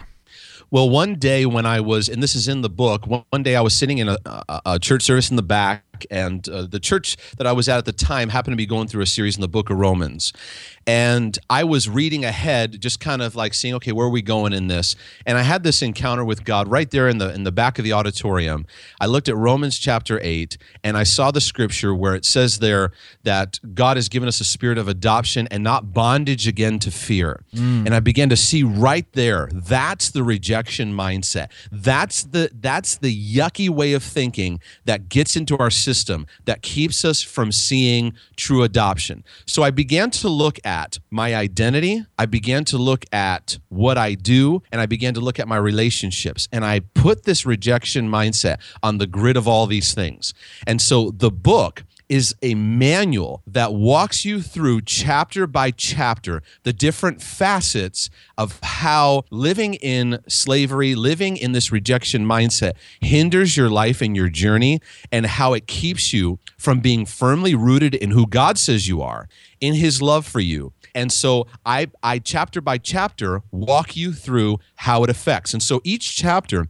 Well, 0.72 0.88
one 0.88 1.14
day 1.16 1.46
when 1.46 1.66
I 1.66 1.80
was, 1.80 2.08
and 2.08 2.22
this 2.22 2.36
is 2.36 2.46
in 2.46 2.62
the 2.62 2.68
book, 2.70 3.04
one, 3.06 3.42
day 3.42 3.56
I 3.56 3.60
was 3.60 3.74
sitting 3.74 3.98
in 3.98 4.08
a, 4.08 4.16
a, 4.26 4.60
a 4.66 4.78
church 4.78 5.02
service 5.02 5.28
in 5.30 5.34
the 5.36 5.42
back, 5.42 5.82
and 6.10 6.48
uh, 6.48 6.66
the 6.66 6.80
church 6.80 7.16
that 7.36 7.46
I 7.46 7.52
was 7.52 7.68
at 7.68 7.78
at 7.78 7.84
the 7.84 7.92
time 7.92 8.28
happened 8.28 8.52
to 8.52 8.56
be 8.56 8.66
going 8.66 8.88
through 8.88 9.02
a 9.02 9.06
series 9.06 9.36
in 9.36 9.40
the 9.40 9.48
book 9.48 9.70
of 9.70 9.78
Romans. 9.78 10.32
And 10.86 11.38
I 11.50 11.64
was 11.64 11.88
reading 11.88 12.24
ahead, 12.24 12.80
just 12.80 13.00
kind 13.00 13.20
of 13.20 13.36
like 13.36 13.52
seeing, 13.52 13.74
okay, 13.74 13.92
where 13.92 14.06
are 14.06 14.10
we 14.10 14.22
going 14.22 14.52
in 14.52 14.68
this? 14.68 14.96
And 15.26 15.36
I 15.36 15.42
had 15.42 15.62
this 15.62 15.82
encounter 15.82 16.24
with 16.24 16.42
God 16.44 16.68
right 16.68 16.90
there 16.90 17.08
in 17.08 17.18
the 17.18 17.32
in 17.32 17.44
the 17.44 17.52
back 17.52 17.78
of 17.78 17.84
the 17.84 17.92
auditorium. 17.92 18.66
I 19.00 19.06
looked 19.06 19.28
at 19.28 19.36
Romans 19.36 19.78
chapter 19.78 20.18
8, 20.22 20.56
and 20.82 20.96
I 20.96 21.02
saw 21.02 21.30
the 21.30 21.40
scripture 21.40 21.94
where 21.94 22.14
it 22.14 22.24
says 22.24 22.60
there 22.60 22.92
that 23.24 23.60
God 23.74 23.98
has 23.98 24.08
given 24.08 24.26
us 24.26 24.40
a 24.40 24.44
spirit 24.44 24.78
of 24.78 24.88
adoption 24.88 25.46
and 25.50 25.62
not 25.62 25.92
bondage 25.92 26.48
again 26.48 26.78
to 26.80 26.90
fear. 26.90 27.44
Mm. 27.54 27.86
And 27.86 27.94
I 27.94 28.00
began 28.00 28.30
to 28.30 28.36
see 28.36 28.62
right 28.62 29.06
there, 29.12 29.50
that's 29.52 30.10
the 30.10 30.22
rejection 30.22 30.94
mindset. 30.94 31.50
That's 31.70 32.22
the 32.22 32.50
that's 32.54 32.96
the 32.96 33.14
yucky 33.14 33.68
way 33.68 33.92
of 33.92 34.02
thinking 34.02 34.60
that 34.86 35.10
gets 35.10 35.36
into 35.36 35.58
our 35.58 35.70
system 35.70 36.26
that 36.46 36.62
keeps 36.62 37.04
us 37.04 37.20
from 37.20 37.52
seeing 37.52 38.14
true 38.36 38.62
adoption. 38.62 39.24
So 39.46 39.62
I 39.62 39.70
began 39.70 40.10
to 40.12 40.28
look 40.28 40.58
at 40.64 40.69
my 41.10 41.34
identity, 41.34 42.04
I 42.18 42.26
began 42.26 42.64
to 42.66 42.78
look 42.78 43.04
at 43.12 43.58
what 43.68 43.98
I 43.98 44.14
do, 44.14 44.62
and 44.70 44.80
I 44.80 44.86
began 44.86 45.14
to 45.14 45.20
look 45.20 45.38
at 45.38 45.48
my 45.48 45.56
relationships. 45.56 46.48
And 46.52 46.64
I 46.64 46.80
put 46.80 47.24
this 47.24 47.44
rejection 47.44 48.08
mindset 48.08 48.58
on 48.82 48.98
the 48.98 49.06
grid 49.06 49.36
of 49.36 49.46
all 49.48 49.66
these 49.66 49.94
things. 49.94 50.34
And 50.66 50.80
so 50.80 51.10
the 51.10 51.30
book 51.30 51.84
is 52.10 52.34
a 52.42 52.54
manual 52.56 53.40
that 53.46 53.72
walks 53.72 54.24
you 54.24 54.42
through 54.42 54.80
chapter 54.82 55.46
by 55.46 55.70
chapter 55.70 56.42
the 56.64 56.72
different 56.72 57.22
facets 57.22 58.10
of 58.36 58.58
how 58.62 59.22
living 59.30 59.74
in 59.74 60.18
slavery, 60.26 60.96
living 60.96 61.36
in 61.36 61.52
this 61.52 61.70
rejection 61.70 62.26
mindset 62.26 62.72
hinders 63.00 63.56
your 63.56 63.70
life 63.70 64.02
and 64.02 64.16
your 64.16 64.28
journey, 64.28 64.80
and 65.12 65.24
how 65.24 65.52
it 65.52 65.68
keeps 65.68 66.12
you 66.12 66.40
from 66.58 66.80
being 66.80 67.06
firmly 67.06 67.54
rooted 67.54 67.94
in 67.94 68.10
who 68.10 68.26
God 68.26 68.58
says 68.58 68.88
you 68.88 69.00
are, 69.00 69.28
in 69.60 69.74
His 69.74 70.02
love 70.02 70.26
for 70.26 70.40
you. 70.40 70.72
And 70.96 71.12
so 71.12 71.46
I, 71.64 71.92
I 72.02 72.18
chapter 72.18 72.60
by 72.60 72.78
chapter 72.78 73.42
walk 73.52 73.96
you 73.96 74.12
through 74.12 74.58
how 74.74 75.04
it 75.04 75.10
affects. 75.10 75.54
And 75.54 75.62
so 75.62 75.80
each 75.84 76.16
chapter, 76.16 76.66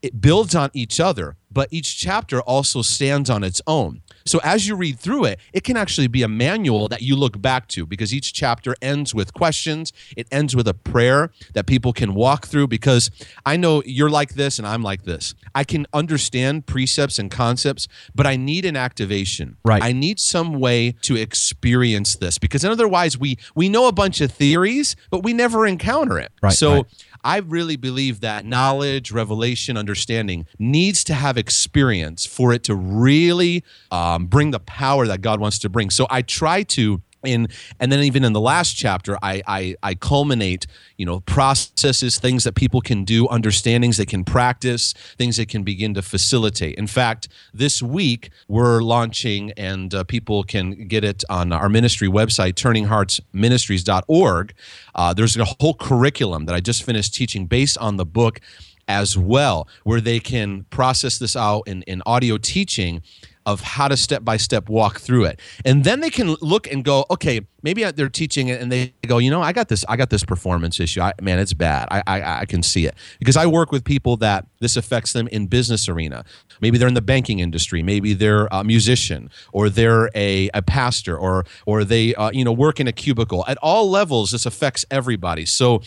it 0.00 0.20
builds 0.20 0.54
on 0.54 0.70
each 0.72 1.00
other, 1.00 1.36
but 1.50 1.68
each 1.72 1.98
chapter 1.98 2.40
also 2.40 2.82
stands 2.82 3.28
on 3.28 3.42
its 3.42 3.60
own. 3.66 4.02
So 4.26 4.40
as 4.42 4.66
you 4.66 4.76
read 4.76 4.98
through 4.98 5.24
it, 5.24 5.40
it 5.52 5.64
can 5.64 5.76
actually 5.76 6.08
be 6.08 6.22
a 6.22 6.28
manual 6.28 6.88
that 6.88 7.02
you 7.02 7.16
look 7.16 7.40
back 7.40 7.68
to 7.68 7.86
because 7.86 8.12
each 8.12 8.32
chapter 8.32 8.74
ends 8.82 9.14
with 9.14 9.32
questions. 9.32 9.92
It 10.16 10.26
ends 10.30 10.54
with 10.54 10.68
a 10.68 10.74
prayer 10.74 11.30
that 11.54 11.66
people 11.66 11.92
can 11.92 12.14
walk 12.14 12.46
through 12.46 12.66
because 12.68 13.10
I 13.44 13.56
know 13.56 13.82
you're 13.84 14.10
like 14.10 14.34
this 14.34 14.58
and 14.58 14.66
I'm 14.66 14.82
like 14.82 15.04
this. 15.04 15.34
I 15.54 15.64
can 15.64 15.86
understand 15.92 16.66
precepts 16.66 17.18
and 17.18 17.30
concepts, 17.30 17.88
but 18.14 18.26
I 18.26 18.36
need 18.36 18.64
an 18.64 18.76
activation. 18.76 19.56
Right. 19.64 19.82
I 19.82 19.92
need 19.92 20.18
some 20.18 20.58
way 20.58 20.92
to 21.02 21.16
experience 21.16 22.16
this 22.16 22.38
because 22.38 22.64
otherwise 22.64 23.18
we 23.18 23.38
we 23.54 23.68
know 23.68 23.86
a 23.88 23.92
bunch 23.92 24.20
of 24.20 24.32
theories, 24.32 24.96
but 25.10 25.22
we 25.22 25.32
never 25.32 25.66
encounter 25.66 26.18
it. 26.18 26.32
Right, 26.42 26.52
So 26.52 26.72
right. 26.72 26.84
I 27.24 27.38
really 27.38 27.76
believe 27.76 28.20
that 28.20 28.44
knowledge, 28.44 29.12
revelation, 29.12 29.76
understanding 29.76 30.46
needs 30.58 31.04
to 31.04 31.14
have 31.14 31.36
experience 31.36 32.26
for 32.26 32.52
it 32.52 32.62
to 32.64 32.74
really 32.74 33.64
um, 33.90 34.26
bring 34.26 34.50
the 34.50 34.60
power 34.60 35.06
that 35.06 35.20
God 35.20 35.40
wants 35.40 35.58
to 35.60 35.68
bring. 35.68 35.90
So 35.90 36.06
I 36.10 36.22
try 36.22 36.62
to. 36.62 37.02
In, 37.26 37.48
and 37.80 37.90
then 37.90 38.00
even 38.00 38.24
in 38.24 38.32
the 38.32 38.40
last 38.40 38.74
chapter, 38.74 39.16
I, 39.22 39.42
I 39.46 39.76
I 39.82 39.94
culminate, 39.94 40.66
you 40.96 41.06
know, 41.06 41.20
processes, 41.20 42.18
things 42.18 42.44
that 42.44 42.54
people 42.54 42.80
can 42.80 43.04
do, 43.04 43.26
understandings 43.28 43.96
they 43.96 44.06
can 44.06 44.24
practice, 44.24 44.94
things 45.18 45.36
they 45.36 45.46
can 45.46 45.62
begin 45.62 45.94
to 45.94 46.02
facilitate. 46.02 46.76
In 46.76 46.86
fact, 46.86 47.28
this 47.52 47.82
week 47.82 48.30
we're 48.48 48.82
launching, 48.82 49.52
and 49.52 49.94
uh, 49.94 50.04
people 50.04 50.44
can 50.44 50.88
get 50.88 51.04
it 51.04 51.24
on 51.28 51.52
our 51.52 51.68
ministry 51.68 52.08
website, 52.08 52.54
turningheartsministries.org. 52.54 54.54
Uh, 54.94 55.14
there's 55.14 55.36
a 55.36 55.44
whole 55.44 55.74
curriculum 55.74 56.46
that 56.46 56.54
I 56.54 56.60
just 56.60 56.82
finished 56.82 57.14
teaching 57.14 57.46
based 57.46 57.78
on 57.78 57.96
the 57.96 58.06
book 58.06 58.40
as 58.88 59.18
well, 59.18 59.68
where 59.84 60.00
they 60.00 60.20
can 60.20 60.64
process 60.70 61.18
this 61.18 61.36
out 61.36 61.62
in, 61.66 61.82
in 61.82 62.02
audio 62.06 62.38
teaching 62.38 63.02
of 63.46 63.60
how 63.60 63.86
to 63.86 63.96
step 63.96 64.24
by 64.24 64.36
step 64.36 64.68
walk 64.68 64.98
through 64.98 65.24
it. 65.24 65.40
And 65.64 65.84
then 65.84 66.00
they 66.00 66.10
can 66.10 66.34
look 66.42 66.70
and 66.70 66.84
go, 66.84 67.06
okay, 67.10 67.40
maybe 67.62 67.84
they're 67.92 68.08
teaching 68.08 68.48
it 68.48 68.60
and 68.60 68.70
they 68.70 68.92
go, 69.06 69.18
you 69.18 69.30
know, 69.30 69.40
I 69.40 69.52
got 69.52 69.68
this, 69.68 69.84
I 69.88 69.96
got 69.96 70.10
this 70.10 70.24
performance 70.24 70.80
issue. 70.80 71.00
I, 71.00 71.12
man, 71.22 71.38
it's 71.38 71.52
bad. 71.54 71.86
I, 71.90 72.02
I, 72.06 72.40
I 72.40 72.44
can 72.44 72.62
see 72.62 72.86
it 72.86 72.96
because 73.20 73.36
I 73.36 73.46
work 73.46 73.70
with 73.70 73.84
people 73.84 74.16
that 74.18 74.46
this 74.58 74.76
affects 74.76 75.12
them 75.12 75.28
in 75.28 75.46
business 75.46 75.88
arena. 75.88 76.24
Maybe 76.60 76.76
they're 76.76 76.88
in 76.88 76.94
the 76.94 77.02
banking 77.02 77.38
industry. 77.38 77.82
Maybe 77.82 78.14
they're 78.14 78.48
a 78.50 78.64
musician 78.64 79.30
or 79.52 79.70
they're 79.70 80.10
a, 80.14 80.50
a 80.52 80.62
pastor 80.62 81.16
or, 81.16 81.44
or 81.66 81.84
they, 81.84 82.14
uh, 82.16 82.30
you 82.32 82.44
know, 82.44 82.52
work 82.52 82.80
in 82.80 82.88
a 82.88 82.92
cubicle. 82.92 83.44
At 83.46 83.58
all 83.62 83.88
levels, 83.88 84.32
this 84.32 84.44
affects 84.44 84.84
everybody. 84.90 85.46
So 85.46 85.82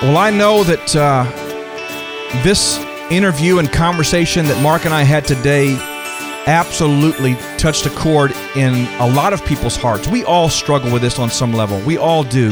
Well, 0.00 0.16
I 0.16 0.30
know 0.30 0.62
that 0.64 0.94
uh, 0.94 1.24
this 2.44 2.78
interview 3.10 3.58
and 3.58 3.72
conversation 3.72 4.44
that 4.46 4.62
Mark 4.62 4.84
and 4.84 4.94
I 4.94 5.02
had 5.02 5.24
today 5.24 5.76
absolutely 6.46 7.34
touched 7.56 7.84
a 7.86 7.90
chord 7.90 8.32
in 8.54 8.74
a 9.00 9.08
lot 9.08 9.32
of 9.32 9.44
people's 9.44 9.76
hearts. 9.76 10.06
We 10.06 10.24
all 10.24 10.48
struggle 10.48 10.92
with 10.92 11.02
this 11.02 11.18
on 11.18 11.30
some 11.30 11.52
level. 11.52 11.80
We 11.80 11.98
all 11.98 12.22
do. 12.22 12.50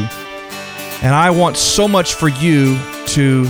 And 1.01 1.13
I 1.13 1.29
want 1.29 1.57
so 1.57 1.87
much 1.87 2.15
for 2.15 2.27
you 2.27 2.77
to 3.07 3.45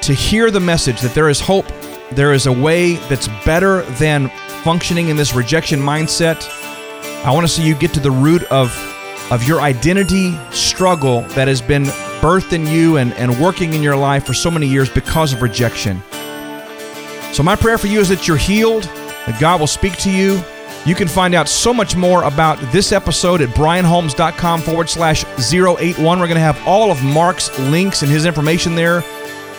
to 0.00 0.14
hear 0.14 0.50
the 0.50 0.60
message 0.60 1.00
that 1.00 1.12
there 1.12 1.28
is 1.28 1.40
hope. 1.40 1.66
There 2.12 2.32
is 2.32 2.46
a 2.46 2.52
way 2.52 2.94
that's 3.08 3.28
better 3.44 3.82
than 3.82 4.30
functioning 4.64 5.08
in 5.08 5.16
this 5.16 5.34
rejection 5.34 5.78
mindset. 5.78 6.48
I 7.24 7.30
want 7.32 7.46
to 7.46 7.52
see 7.52 7.66
you 7.66 7.74
get 7.74 7.92
to 7.94 8.00
the 8.00 8.10
root 8.10 8.44
of, 8.44 8.72
of 9.30 9.44
your 9.44 9.60
identity 9.60 10.38
struggle 10.50 11.22
that 11.36 11.48
has 11.48 11.60
been 11.60 11.84
birthed 12.20 12.54
in 12.54 12.66
you 12.66 12.96
and, 12.96 13.12
and 13.14 13.38
working 13.38 13.74
in 13.74 13.82
your 13.82 13.96
life 13.96 14.24
for 14.24 14.32
so 14.32 14.50
many 14.50 14.66
years 14.66 14.88
because 14.88 15.34
of 15.34 15.42
rejection. 15.42 16.02
So, 17.32 17.42
my 17.42 17.56
prayer 17.56 17.76
for 17.76 17.88
you 17.88 18.00
is 18.00 18.08
that 18.08 18.26
you're 18.26 18.38
healed, 18.38 18.84
that 18.84 19.38
God 19.38 19.60
will 19.60 19.66
speak 19.66 19.96
to 19.98 20.10
you. 20.10 20.42
You 20.86 20.94
can 20.94 21.08
find 21.08 21.34
out 21.34 21.48
so 21.48 21.74
much 21.74 21.94
more 21.94 22.22
about 22.22 22.58
this 22.72 22.92
episode 22.92 23.42
at 23.42 23.50
brianholmes.com 23.50 24.62
forward 24.62 24.88
slash 24.88 25.24
081. 25.38 26.18
We're 26.18 26.26
going 26.26 26.36
to 26.36 26.40
have 26.40 26.58
all 26.66 26.90
of 26.90 27.02
Mark's 27.04 27.56
links 27.58 28.00
and 28.00 28.10
his 28.10 28.24
information 28.24 28.74
there 28.74 29.04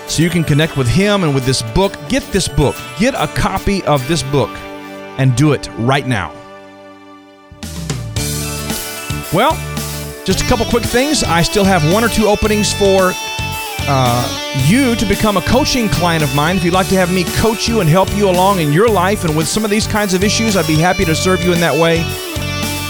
so 0.10 0.24
you 0.24 0.30
can 0.30 0.43
connect 0.43 0.76
with 0.76 0.88
him 0.88 1.24
and 1.24 1.34
with 1.34 1.45
this 1.45 1.62
book. 1.62 1.93
Get 2.10 2.24
this 2.32 2.48
book, 2.48 2.76
get 2.98 3.13
a 3.13 3.28
copy 3.28 3.84
of 3.84 4.06
this 4.08 4.24
book 4.24 4.50
and 5.17 5.36
do 5.36 5.54
it 5.54 5.69
right 5.78 6.08
now. 6.08 6.34
Well, 9.32 9.54
just 10.26 10.41
a 10.41 10.45
couple 10.45 10.65
quick 10.65 10.84
things. 10.84 11.24
I 11.24 11.43
still 11.43 11.63
have 11.63 11.93
one 11.93 12.04
or 12.04 12.10
two 12.10 12.26
openings 12.26 12.74
for 12.74 13.12
uh, 13.91 14.65
you 14.67 14.95
to 14.95 15.06
become 15.06 15.38
a 15.38 15.41
coaching 15.41 15.89
client 15.89 16.24
of 16.24 16.36
mine. 16.36 16.58
If 16.58 16.63
you'd 16.63 16.74
like 16.74 16.88
to 16.89 16.95
have 16.95 17.13
me 17.13 17.24
coach 17.38 17.67
you 17.67 17.82
and 17.82 17.89
help 17.89 18.13
you 18.15 18.30
along 18.30 18.60
in 18.60 18.74
your 18.74 18.89
life 18.89 19.26
and 19.26 19.36
with 19.36 19.48
some 19.48 19.63
of 19.63 19.69
these 19.69 19.88
kinds 19.88 20.13
of 20.13 20.24
issues, 20.24 20.56
I'd 20.56 20.67
be 20.67 20.76
happy 20.76 21.06
to 21.06 21.15
serve 21.15 21.43
you 21.43 21.54
in 21.54 21.60
that 21.60 21.80
way. 21.80 22.02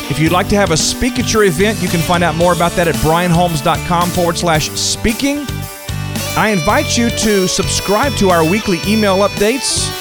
If 0.10 0.20
you'd 0.20 0.32
like 0.32 0.48
to 0.50 0.56
have 0.56 0.72
a 0.72 0.78
speak 0.78 1.20
at 1.20 1.34
your 1.34 1.44
event, 1.44 1.82
you 1.82 1.88
can 1.88 2.00
find 2.02 2.24
out 2.24 2.36
more 2.36 2.54
about 2.54 2.72
that 2.74 2.88
at 2.88 2.96
brianholmes.com 2.96 4.10
forward 4.10 4.38
slash 4.38 4.70
speaking. 4.72 5.46
I 6.40 6.52
invite 6.52 6.98
you 6.98 7.10
to 7.10 7.50
subscribe 7.50 8.14
to 8.14 8.30
our 8.30 8.50
weekly 8.50 8.80
email 8.88 9.18
updates. 9.28 9.92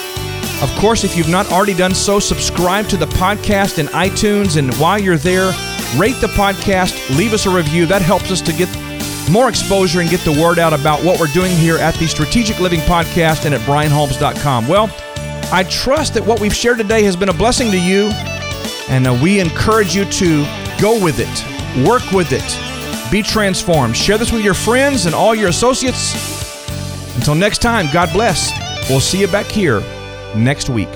Of 0.62 0.70
course, 0.78 1.02
if 1.02 1.16
you've 1.16 1.28
not 1.28 1.50
already 1.50 1.74
done 1.74 1.96
so, 1.96 2.20
subscribe 2.20 2.86
to 2.90 2.96
the 2.96 3.06
podcast 3.06 3.80
in 3.80 3.86
iTunes. 3.86 4.56
And 4.56 4.72
while 4.76 5.00
you're 5.00 5.16
there, 5.16 5.48
rate 5.96 6.14
the 6.20 6.28
podcast, 6.28 7.18
leave 7.18 7.32
us 7.32 7.46
a 7.46 7.50
review. 7.50 7.86
That 7.86 8.02
helps 8.02 8.30
us 8.30 8.40
to 8.42 8.52
get 8.52 8.68
more 9.28 9.48
exposure 9.48 10.00
and 10.00 10.08
get 10.08 10.20
the 10.20 10.30
word 10.40 10.60
out 10.60 10.72
about 10.72 11.02
what 11.02 11.18
we're 11.18 11.26
doing 11.26 11.50
here 11.56 11.76
at 11.76 11.96
the 11.96 12.06
Strategic 12.06 12.60
Living 12.60 12.80
Podcast 12.82 13.44
and 13.44 13.52
at 13.52 13.60
brianholmes.com. 13.62 14.68
Well, 14.68 14.94
I 15.52 15.64
trust 15.68 16.14
that 16.14 16.24
what 16.24 16.38
we've 16.38 16.54
shared 16.54 16.78
today 16.78 17.02
has 17.02 17.16
been 17.16 17.30
a 17.30 17.34
blessing 17.34 17.72
to 17.72 17.80
you, 17.80 18.10
and 18.88 19.08
uh, 19.08 19.18
we 19.20 19.40
encourage 19.40 19.96
you 19.96 20.04
to 20.04 20.44
go 20.80 21.02
with 21.02 21.16
it, 21.18 21.84
work 21.84 22.08
with 22.12 22.30
it, 22.30 22.67
be 23.10 23.22
transformed. 23.22 23.96
Share 23.96 24.18
this 24.18 24.32
with 24.32 24.42
your 24.42 24.54
friends 24.54 25.06
and 25.06 25.14
all 25.14 25.34
your 25.34 25.48
associates. 25.48 26.14
Until 27.16 27.34
next 27.34 27.58
time, 27.58 27.86
God 27.92 28.12
bless. 28.12 28.52
We'll 28.88 29.00
see 29.00 29.20
you 29.20 29.28
back 29.28 29.46
here 29.46 29.80
next 30.34 30.68
week. 30.68 30.88